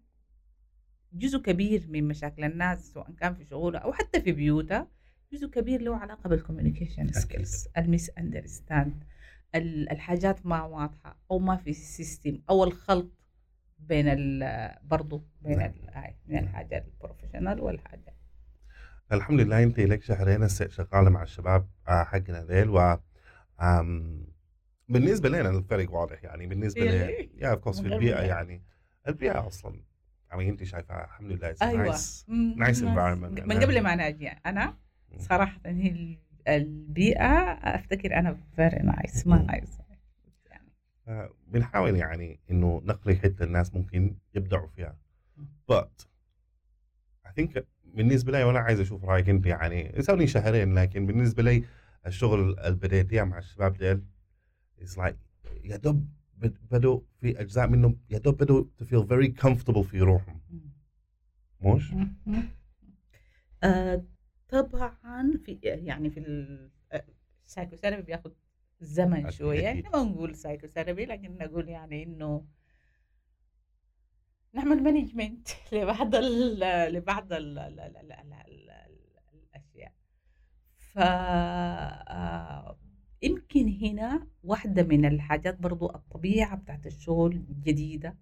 جزء 1.14 1.42
كبير 1.42 1.86
من 1.90 2.08
مشاكل 2.08 2.44
الناس 2.44 2.94
سواء 2.94 3.12
كان 3.12 3.34
في 3.36 3.46
شغولها 3.46 3.80
أو 3.80 3.94
حتى 3.94 4.22
في 4.22 4.32
بيوتها 4.32 4.88
جزء 5.34 5.48
كبير 5.48 5.82
له 5.82 5.96
علاقة 5.98 6.28
بال 6.30 6.40
communication. 6.40 7.12
skills 7.12 7.68
ال 7.78 8.10
misunderstand 8.10 9.04
الحاجات 9.56 10.46
ما 10.46 10.62
واضحة 10.64 11.20
أو 11.32 11.40
ما 11.40 11.56
في 11.58 11.74
system 11.74 12.42
أو 12.50 12.64
الخلط 12.64 13.12
بين 13.80 14.06
ال 14.08 14.44
برضو 14.84 15.24
بين 15.42 15.58
نعم. 15.58 15.70
ال- 15.70 15.90
هاي 15.94 16.16
من 16.26 16.38
الحاجة 16.38 16.86
ال 16.88 16.93
professional 16.93 17.62
والحاجة 17.62 18.16
الحمد 19.12 19.40
لله 19.40 19.64
انت 19.64 19.80
لك 19.80 20.04
شهرين 20.04 20.48
شغالة 20.50 21.10
مع 21.10 21.24
الشباب 21.24 21.70
آه، 21.88 22.04
حقنا 22.04 22.46
ذيل 22.46 22.70
و 22.70 22.98
بالنسبة 24.90 25.30
لنا 25.30 25.50
الفرق 25.50 25.92
واضح 25.94 26.24
يعني 26.24 26.48
بالنسبة 26.48 26.82
ل 26.82 27.08
Really? 27.08 27.28
yeah 27.44 27.56
of 27.56 27.62
course 27.62 27.82
في 27.82 27.88
البيئة. 27.88 28.20
يعني 28.22 28.62
البيئة 29.08 29.48
أصلا 29.48 29.82
يعني 30.32 30.50
انت 30.50 30.64
شايفاها 30.64 31.06
الحمد 31.06 31.32
لله 31.32 31.56
أيوه 31.62 31.94
nice 31.96 32.26
nice. 32.58 32.82
environment. 32.82 33.48
من 33.48 33.60
قبل 33.64 33.82
ما 33.82 33.94
أنا 33.94 34.08
أجي 34.08 34.28
أنا 34.30 34.78
صراحة 35.18 35.60
هي 35.66 35.88
ال- 35.90 36.20
البيئة 36.48 37.28
أفتكر 37.52 38.20
أنا 38.20 38.38
very 38.56 38.78
nice 38.84 39.28
ما. 39.28 39.42
nice 39.42 39.80
يعني 40.50 40.72
آه، 41.08 41.30
بنحاول 41.48 41.96
يعني 41.96 42.40
إنه 42.52 42.82
نقري 42.86 43.16
حتة 43.16 43.44
الناس 43.44 43.74
ممكن 43.76 44.16
يبدعوا 44.36 44.68
فيها 44.68 44.98
but 45.72 46.06
I 47.28 47.30
think 47.42 47.60
بالنسبة 47.86 48.32
لي 48.32 48.44
وأنا 48.44 48.60
عايز 48.60 48.80
أشوف 48.80 49.06
رأيك 49.06 49.30
أنت 49.30 49.46
يعني 49.46 50.02
سوي 50.02 50.28
شهرين 50.28 50.74
لكن 50.76 51.06
بالنسبة 51.06 51.44
لي 51.44 51.64
الشغل 52.06 52.40
اللي 52.40 52.56
مع 53.26 53.38
الشباب 53.38 53.74
ديل 53.78 54.02
is 54.82 54.98
like 54.98 55.16
يا 55.64 55.78
دوب 55.78 56.08
بد- 56.38 56.68
بدوا 56.72 57.02
في 57.18 57.42
أجزاء 57.42 57.68
منهم 57.68 58.00
يا 58.10 58.18
دوب 58.18 58.38
بدوا 58.44 58.66
to 58.82 58.86
feel 58.86 59.04
very 59.08 59.44
comfortable 59.46 59.82
في 59.82 60.00
روحهم. 60.02 60.42
مش؟ 61.62 61.92
مم. 61.94 62.44
آه، 63.64 64.06
طبعا 64.50 65.34
في 65.46 65.60
يعني 65.64 66.10
في 66.10 66.20
ال- 66.20 66.72
آه، 66.92 67.06
ال 67.46 67.50
psychotherapy 67.50 68.02
بياخد 68.02 68.34
زمن 68.82 69.32
شوية. 69.32 69.72
إحنا 69.72 69.90
ما 69.90 70.04
نقول 70.04 70.36
psychotherapy 70.36 71.06
لكن 71.06 71.38
نقول 71.38 71.70
يعني 71.70 72.04
إنه 72.04 72.46
نعمل 74.54 74.84
management 74.84 75.48
لبعض 75.74 76.16
ال 76.16 76.60
لبعض 76.94 77.34
ال 77.34 77.60
ال 77.60 77.80
ال 77.80 77.98
ال 77.98 78.12
ال 78.12 78.34
ال 78.70 79.00
الأشياء 79.34 79.94
ف 80.78 80.98
آه، 81.00 82.79
يمكن 83.22 83.68
هنا 83.82 84.28
واحدة 84.44 84.84
من 84.84 85.06
الحاجات 85.06 85.60
برضو 85.60 85.90
الطبيعة 85.90 86.56
بتاعت 86.56 86.86
الشغل 86.88 87.42
جديدة 87.64 88.16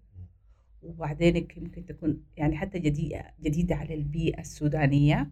وبعدين 0.82 1.36
يمكن 1.36 1.86
تكون 1.86 2.22
يعني 2.36 2.56
حتى 2.56 2.78
جديدة 2.78 3.34
جديدة 3.42 3.74
على 3.74 3.94
البيئة 3.94 4.40
السودانية. 4.40 5.30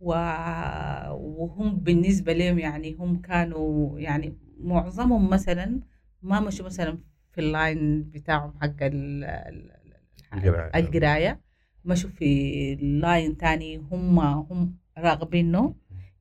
وهم 0.00 1.76
بالنسبة 1.76 2.32
لهم 2.32 2.58
يعني 2.58 2.94
هم 2.94 3.20
كانوا 3.20 3.98
يعني 4.00 4.36
معظمهم 4.60 5.30
مثلا 5.30 5.80
ما 6.22 6.40
مشوا 6.40 6.66
مثلا 6.66 6.98
في 7.32 7.40
اللاين 7.40 8.02
بتاعهم 8.02 8.52
حق 8.60 8.82
ال... 8.82 9.24
ال- 9.24 9.72
ال- 9.72 10.34
القراية. 10.34 10.70
القراية 10.80 11.40
مشوا 11.84 12.10
في 12.10 12.74
line 12.74 13.36
تاني 13.36 13.76
هم 13.76 14.18
هم 14.18 14.76
راغبينه 14.98 15.74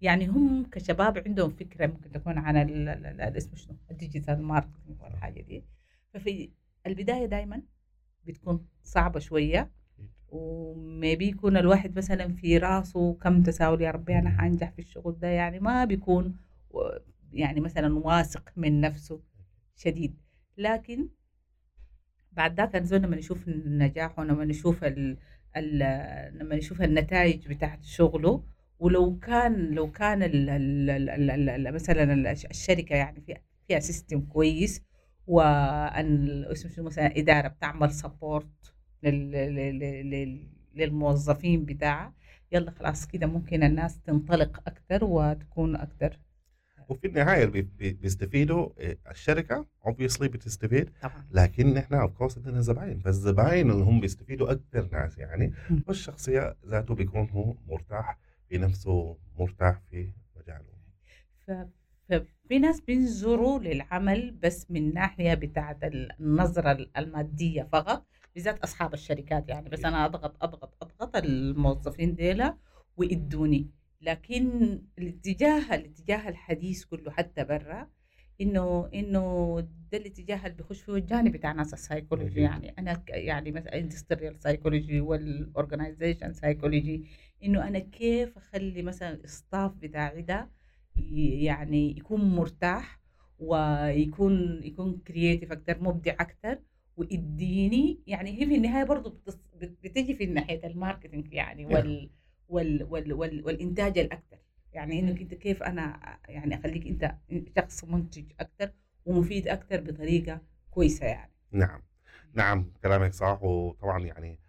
يعني 0.04 0.28
هم 0.28 0.66
كشباب 0.72 1.18
عندهم 1.26 1.50
فكرة 1.50 1.88
ممكن 1.88 2.12
تكون 2.12 2.38
عن 2.38 2.58
ال- 2.58 2.90
ال- 2.90 3.06
ال- 3.06 3.22
الاسم 3.22 3.56
شنو؟ 3.56 3.76
ال 3.92 3.98
digital 3.98 4.42
marketing 4.42 5.02
والحاجة 5.02 5.42
دي. 5.42 5.64
ففي 6.14 6.50
البداية 6.88 7.26
دايما 7.26 7.62
بتكون 8.26 8.66
صعبة 8.84 9.20
شوية. 9.20 9.72
و 10.30 10.46
maybe 10.46 11.28
يكون 11.28 11.58
الواحد 11.58 11.98
مثلا 11.98 12.34
في 12.34 12.58
راسه 12.58 13.14
كم 13.14 13.44
تساؤل 13.44 13.82
يا 13.82 13.92
ربي 13.92 14.20
أنا 14.20 14.30
حانجح 14.30 14.72
في 14.72 14.80
الشغل 14.80 15.20
ده. 15.20 15.28
يعني 15.28 15.60
ما 15.60 15.86
بيكون 15.86 16.38
يعني 17.34 17.60
مثلا 17.60 17.98
واثق 18.00 18.52
من 18.58 18.82
نفسه 18.82 19.22
شديد. 19.76 20.16
لكن 20.58 21.10
بعد 22.32 22.60
ذاك 22.62 22.76
لما 22.92 23.16
نشوف 23.16 23.48
النجاح 23.48 24.20
ولما 24.20 24.46
نشوف 24.46 24.84
ال 24.84 25.18
ال 25.58 25.80
لما 26.40 26.56
نشوف 26.56 26.82
النتائج 26.82 27.48
بتاعت 27.48 27.84
شغله 27.84 28.44
ولو 28.84 29.20
كان 29.20 29.72
لو 29.72 29.92
كان 29.92 30.24
ال 30.24 30.50
ال 30.50 30.90
ال 30.90 31.10
ال 31.10 31.50
ال 31.50 31.68
ال 31.68 31.74
مثلا 31.74 32.14
ال- 32.14 32.28
الشركة 32.28 32.96
يعني 32.96 33.22
فيها 33.22 33.38
فيها 33.68 33.80
system 33.80 34.22
كويس 34.22 34.82
وأن 35.28 36.46
مثلا 36.78 37.18
إدارة 37.18 37.48
بتعمل 37.48 37.92
support 37.92 38.74
للموظفين 40.76 41.66
بتاعها 41.66 42.14
يلا 42.52 42.72
خلاص 42.72 43.08
كده 43.08 43.28
ممكن 43.28 43.64
الناس 43.64 44.00
تنطلق 44.02 44.62
أكثر 44.68 45.04
وتكون 45.06 45.76
أكثر 45.76 46.20
وفي 46.90 47.08
النهاية 47.08 47.44
اللي 47.44 47.62
بيستفيدوا 48.02 48.70
آه، 48.80 48.98
الشركة 49.12 49.66
obviously 49.88 50.24
بتستفيد 50.24 50.90
طبعا. 51.02 51.26
لكن 51.32 51.74
نحن 51.74 51.94
of 51.94 52.12
course 52.14 52.38
عندنا 52.38 52.62
زباين 52.62 53.00
فالزباين 53.00 53.72
اللي 53.72 53.84
هم 53.84 54.00
بيستفيدوا 54.00 54.52
أكثر 54.52 54.90
ناس 54.92 55.18
يعني. 55.18 55.54
والشخصية 55.88 56.56
ذاته 56.68 56.96
بيكون 56.96 57.30
هو 57.30 57.56
مرتاح 57.68 58.18
في 58.54 58.60
نفسه 58.60 59.18
مرتاح 59.40 59.82
في 59.92 60.10
مجاله. 60.36 60.74
ف- 61.48 61.68
ففي 62.10 62.60
ناس 62.60 62.82
بينظروا 62.82 63.60
للعمل 63.60 64.32
بس 64.32 64.72
من 64.72 64.94
ناحية 64.94 65.34
بتاعت 65.34 65.78
النظرة 65.84 66.88
المادية 66.98 67.64
فقط 67.72 68.06
بالذات 68.36 68.60
أصحاب 68.60 68.94
الشركات 68.94 69.50
يعني. 69.50 69.70
بس 69.70 69.86
أنا 69.86 70.06
أضغط 70.06 70.44
أضغط 70.44 70.78
أضغط 70.82 71.16
الموظفين 71.16 72.16
ديلا 72.16 72.58
ويدوني 72.98 73.70
لكن 74.02 74.80
الاتجاه 75.00 75.76
الاتجاه 75.76 76.30
الحديث 76.30 76.86
كله 76.86 77.12
حتى 77.12 77.44
برا 77.44 77.88
إنه 78.42 78.90
إنه 78.94 79.60
ده 79.92 79.98
الاتجاه 79.98 80.38
اللي 80.46 80.58
بيخش 80.58 80.82
فيه 80.82 80.94
الجانب 80.94 81.32
بتاع 81.32 81.52
ناس 81.52 81.74
السايكولوجي. 81.74 82.42
يعني. 82.42 82.74
أنا 82.80 83.04
يعني 83.10 83.52
مثلا 83.52 83.78
industrial 83.80 84.40
psychology 84.40 85.00
وال 85.02 85.21
organization 85.21 86.34
psychology 86.34 87.06
إنه 87.44 87.68
أنا 87.68 87.80
كيف 87.80 88.38
أخلي 88.38 88.82
مثلا 88.82 89.14
ال 89.14 89.23
staff 89.23 89.72
بتاعي 89.72 90.22
ده 90.22 90.50
يعني 90.96 91.98
يكون 91.98 92.36
مرتاح 92.36 93.00
ويكون 93.40 94.64
يكون 94.64 95.02
creative 95.08 95.52
أكتر 95.52 95.84
مبدع 95.84 96.16
أكتر 96.20 96.60
ويديني 96.98 98.00
يعني 98.08 98.42
هي 98.42 98.46
في 98.46 98.56
النهاية 98.56 98.84
برضه 98.84 99.18
بتجي 99.84 100.14
في 100.14 100.26
ناحية 100.26 100.68
ال 100.68 100.74
marketing 100.74 101.34
يعني 101.34 101.66
وال 101.66 102.10
وال 102.50 102.84
وال 102.84 103.14
وال 103.14 103.46
والإنتاج 103.46 103.98
الاكثر 104.00 104.38
يعني 104.74 105.00
إنك 105.00 105.22
أنت 105.22 105.34
كيف 105.34 105.64
أنا 105.64 106.00
يعني 106.30 106.56
أخليك 106.56 106.88
أنت 106.88 107.16
شخص 107.58 107.84
منتج 107.84 108.26
أكثر 108.40 108.72
ومفيد 109.06 109.48
أكثر 109.48 109.82
بطريقة 109.82 110.42
كويسة 110.72 111.06
يعني. 111.06 111.32
نعم. 111.52 111.82
نعم 112.34 112.72
كلامك 112.84 113.14
صح 113.14 113.44
وطبعا 113.44 114.00
يعني 114.06 114.40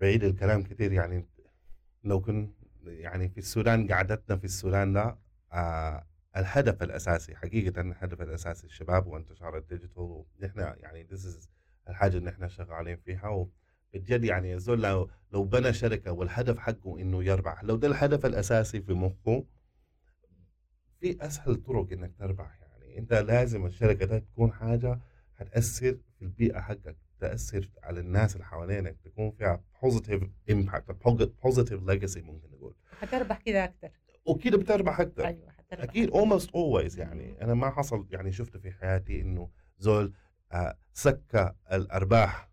بعيد 0.00 0.24
الكلام 0.24 0.62
كثير 0.62 0.92
يعني 0.92 1.26
لو 2.04 2.20
كن 2.20 2.52
يعني 2.86 3.28
في 3.28 3.38
السودان 3.38 3.92
قعدتنا 3.92 4.36
في 4.36 4.44
السودان 4.44 4.92
ده 4.92 5.18
آه 5.52 6.06
الهدف 6.36 6.82
الأساسي 6.82 7.36
حقيقة 7.36 7.80
الهدف 7.80 8.22
الأساسي 8.22 8.66
الشباب 8.66 9.06
وانتشار 9.06 9.56
ال 9.58 9.66
digital 9.66 10.24
نحن 10.40 10.58
يعني 10.58 11.06
this 11.08 11.20
is 11.20 11.48
الحاجة 11.88 12.16
اللي 12.16 12.30
إحنا 12.30 12.48
شغالين 12.48 12.96
فيها 12.96 13.28
وبجد 13.28 14.24
يعني 14.24 14.54
الزول 14.54 14.82
لو 14.82 15.10
لو 15.32 15.44
بنى 15.44 15.72
شركة 15.72 16.12
والهدف 16.12 16.58
حقه 16.58 16.98
إنه 17.00 17.24
يربح 17.24 17.64
لو 17.64 17.76
ده 17.76 17.88
الهدف 17.88 18.26
الأساسي 18.26 18.80
في 18.82 18.92
مخه 18.92 19.44
في 21.00 21.26
أسهل 21.26 21.56
طرق 21.56 21.92
إنك 21.92 22.12
تربح 22.18 22.58
يعني. 22.60 22.98
أنت 22.98 23.12
لازم 23.12 23.66
الشركة 23.66 24.06
ده 24.06 24.18
تكون 24.18 24.52
حاجة 24.52 25.00
هتأثر 25.36 25.98
في 26.18 26.22
البيئة 26.22 26.60
حقك. 26.60 26.96
تاثر 27.28 27.70
على 27.82 28.00
الناس 28.00 28.34
اللي 28.34 28.44
حوالينك 28.44 28.96
تكون 29.04 29.30
فيها 29.30 29.60
positive 29.82 30.22
impact 30.50 30.90
positive 31.44 31.82
legacy 31.82 32.20
ممكن 32.22 32.50
نقول. 32.50 32.74
حتربح 33.00 33.38
كده 33.40 33.64
أكثر 33.64 33.90
وكده 34.26 34.58
بتربح 34.58 35.00
أكثر 35.00 35.26
أيوه 35.26 35.50
حتربح. 35.50 35.82
أكيد 35.84 36.10
almost 36.10 36.46
always 36.46 36.98
يعني. 36.98 37.42
أنا 37.42 37.54
ما 37.54 37.70
حصل 37.70 38.06
يعني 38.10 38.32
شفت 38.32 38.56
في 38.56 38.70
حياتي 38.72 39.20
إنه 39.20 39.50
زول 39.78 40.12
آه، 40.52 40.78
سكّ 40.92 41.52
الأرباح. 41.72 42.50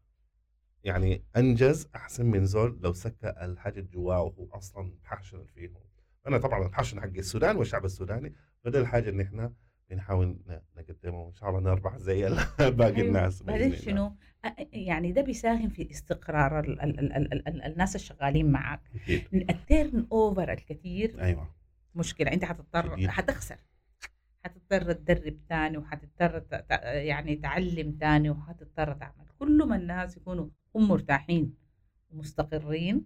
يعني 0.83 1.23
أنجز 1.37 1.87
أحسن 1.95 2.25
من 2.25 2.45
زول 2.45 2.79
لو 2.81 2.93
سكّ 2.93 3.29
الحاجة 3.41 3.79
اللي 3.79 3.89
جواه 3.91 4.21
وهو 4.21 4.47
أصلا 4.51 4.93
passion 5.11 5.45
فيهم. 5.45 5.81
أنا 6.27 6.37
طبعا 6.37 6.63
ال 6.65 6.70
passion 6.70 7.01
حق 7.01 7.07
السودان 7.17 7.55
والشعب 7.57 7.85
السوداني 7.85 8.33
فده 8.63 8.79
الحاجة 8.79 9.09
اللي 9.09 9.23
إحنا 9.23 9.53
بنحاول 9.91 10.27
ن- 10.27 10.59
نقدمها 10.77 11.19
وإن 11.19 11.33
شاء 11.33 11.49
الله 11.49 11.59
نربح 11.61 11.97
زي 11.97 12.21
باقي 12.59 12.95
أيوة. 12.95 13.07
الناس 13.07 13.43
بعدين. 13.43 13.75
شنو؟ 13.75 14.15
يعني 14.73 15.11
ده 15.11 15.21
بيساهم 15.21 15.69
في 15.69 15.91
استقرار 15.91 16.59
ال 16.59 16.81
ال 16.81 16.99
ال 16.99 17.13
ال 17.33 17.47
ال 17.47 17.61
الناس 17.63 17.95
الشغالين 17.95 18.51
معك 18.51 18.81
ال 19.33 20.07
turnover 20.11 20.51
الكثير 20.51 21.21
أيوه. 21.21 21.47
مشكلة. 21.95 22.33
أنت 22.33 22.45
حتضطر. 22.45 23.07
حتخسر. 23.09 23.57
حتضطر 24.45 24.91
تدرب 24.93 25.37
تاني 25.49 25.77
وحتضطر 25.77 26.39
ت- 26.39 26.65
يعني 26.83 27.35
تعلم 27.35 27.91
تاني 27.91 28.29
وحتضطر 28.29 28.93
تعمل. 28.93 29.25
كل 29.39 29.63
ما 29.67 29.75
الناس 29.75 30.17
يكونوا 30.17 30.47
هم 30.75 30.87
مرتاحين 30.87 31.53
ومستقرين 32.09 33.05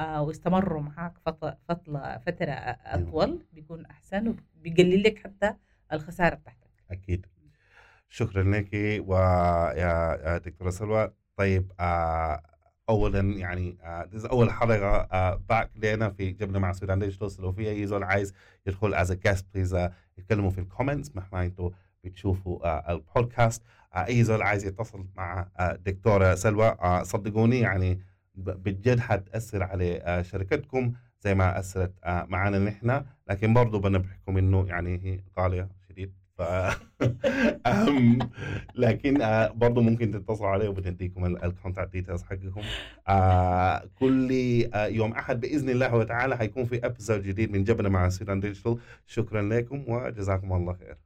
آه 0.00 0.22
واستمروا 0.22 0.80
معاك 0.82 1.18
فترة 1.18 1.58
فترة 1.68 2.18
فترة 2.18 2.50
أطول 2.52 3.42
بيكون 3.52 3.86
أحسن 3.86 4.34
وبيقلل 4.58 5.02
لك 5.02 5.18
حتى 5.18 5.54
الخسارة 5.92 6.34
بتاعتك. 6.34 6.70
أكيد. 6.90 7.26
شكرا 8.08 8.42
لك 8.42 8.68
ويا 9.08 9.72
يا 10.24 10.38
دكتورة 10.38 10.70
سلوى. 10.70 11.12
طيب 11.36 11.72
آه 11.80 12.42
اولا 12.88 13.20
يعني 13.20 13.78
آه 13.82 14.08
أول 14.30 14.50
حلقة 14.50 14.86
آه 14.96 15.34
باك 15.48 15.70
لنا 15.76 16.10
في 16.10 16.30
جبنا 16.30 16.58
مع 16.58 16.70
السودان. 16.70 17.12
لو 17.38 17.52
في 17.52 17.70
اي 17.70 17.86
زول 17.86 18.04
عايز 18.04 18.32
يدخل 18.66 18.94
just 18.94 19.46
please 19.54 19.88
يتكلموا 20.18 20.50
في 20.50 20.58
ال 20.58 20.64
comments 20.64 21.16
مهما 21.16 21.44
أنتم 21.44 21.70
بتشوفوا 22.04 22.66
آه 22.66 22.92
البودكاست 22.92 23.62
آه 23.94 24.06
اي 24.06 24.24
زول 24.24 24.42
عايز 24.42 24.64
يتصل 24.64 25.06
مع 25.16 25.48
آه 25.58 25.72
دكتورة 25.72 26.34
سلوى. 26.34 26.66
آه 26.66 27.02
صدقوني 27.02 27.60
يعني 27.60 28.00
بجد 28.34 29.00
حتأثر 29.00 29.62
على 29.62 29.96
آه 29.96 30.22
شركتكم 30.22 30.92
زي 31.20 31.34
ما 31.34 31.58
أثرت 31.58 31.92
آه 32.04 32.24
معنا 32.28 32.58
نحن. 32.58 33.04
لكن 33.28 33.54
برضه 33.54 33.80
بنبهكم 33.80 34.38
إنه 34.38 34.66
يعني 34.68 35.00
هي 35.04 35.20
غالية 35.38 35.68
شديد 35.88 36.12
ف 36.38 36.42
أهم. 37.66 38.18
لكن 38.74 39.22
آه 39.22 39.48
برضه 39.48 39.82
ممكن 39.82 40.10
تتصلوا 40.10 40.48
عليه 40.48 40.68
وبنديكم 40.68 41.26
ال 41.26 41.34
contact 41.34 41.92
details 41.92 42.22
حقكم. 42.22 42.60
آه 43.08 43.82
كل 43.98 44.30
آه 44.74 44.86
يوم 44.86 45.12
أحد 45.12 45.40
بإذن 45.40 45.68
الله 45.70 45.94
وتعالى 45.94 46.36
حيكون 46.36 46.64
في 46.64 46.86
episode 46.86 47.22
جديد 47.22 47.50
من 47.52 47.64
جبنا 47.64 47.88
مع 47.88 48.06
السودان 48.06 48.40
ديجيتال. 48.40 48.78
شكرا 49.06 49.42
لكم 49.42 49.84
وجزاكم 49.88 50.52
الله 50.52 50.72
خير. 50.72 50.96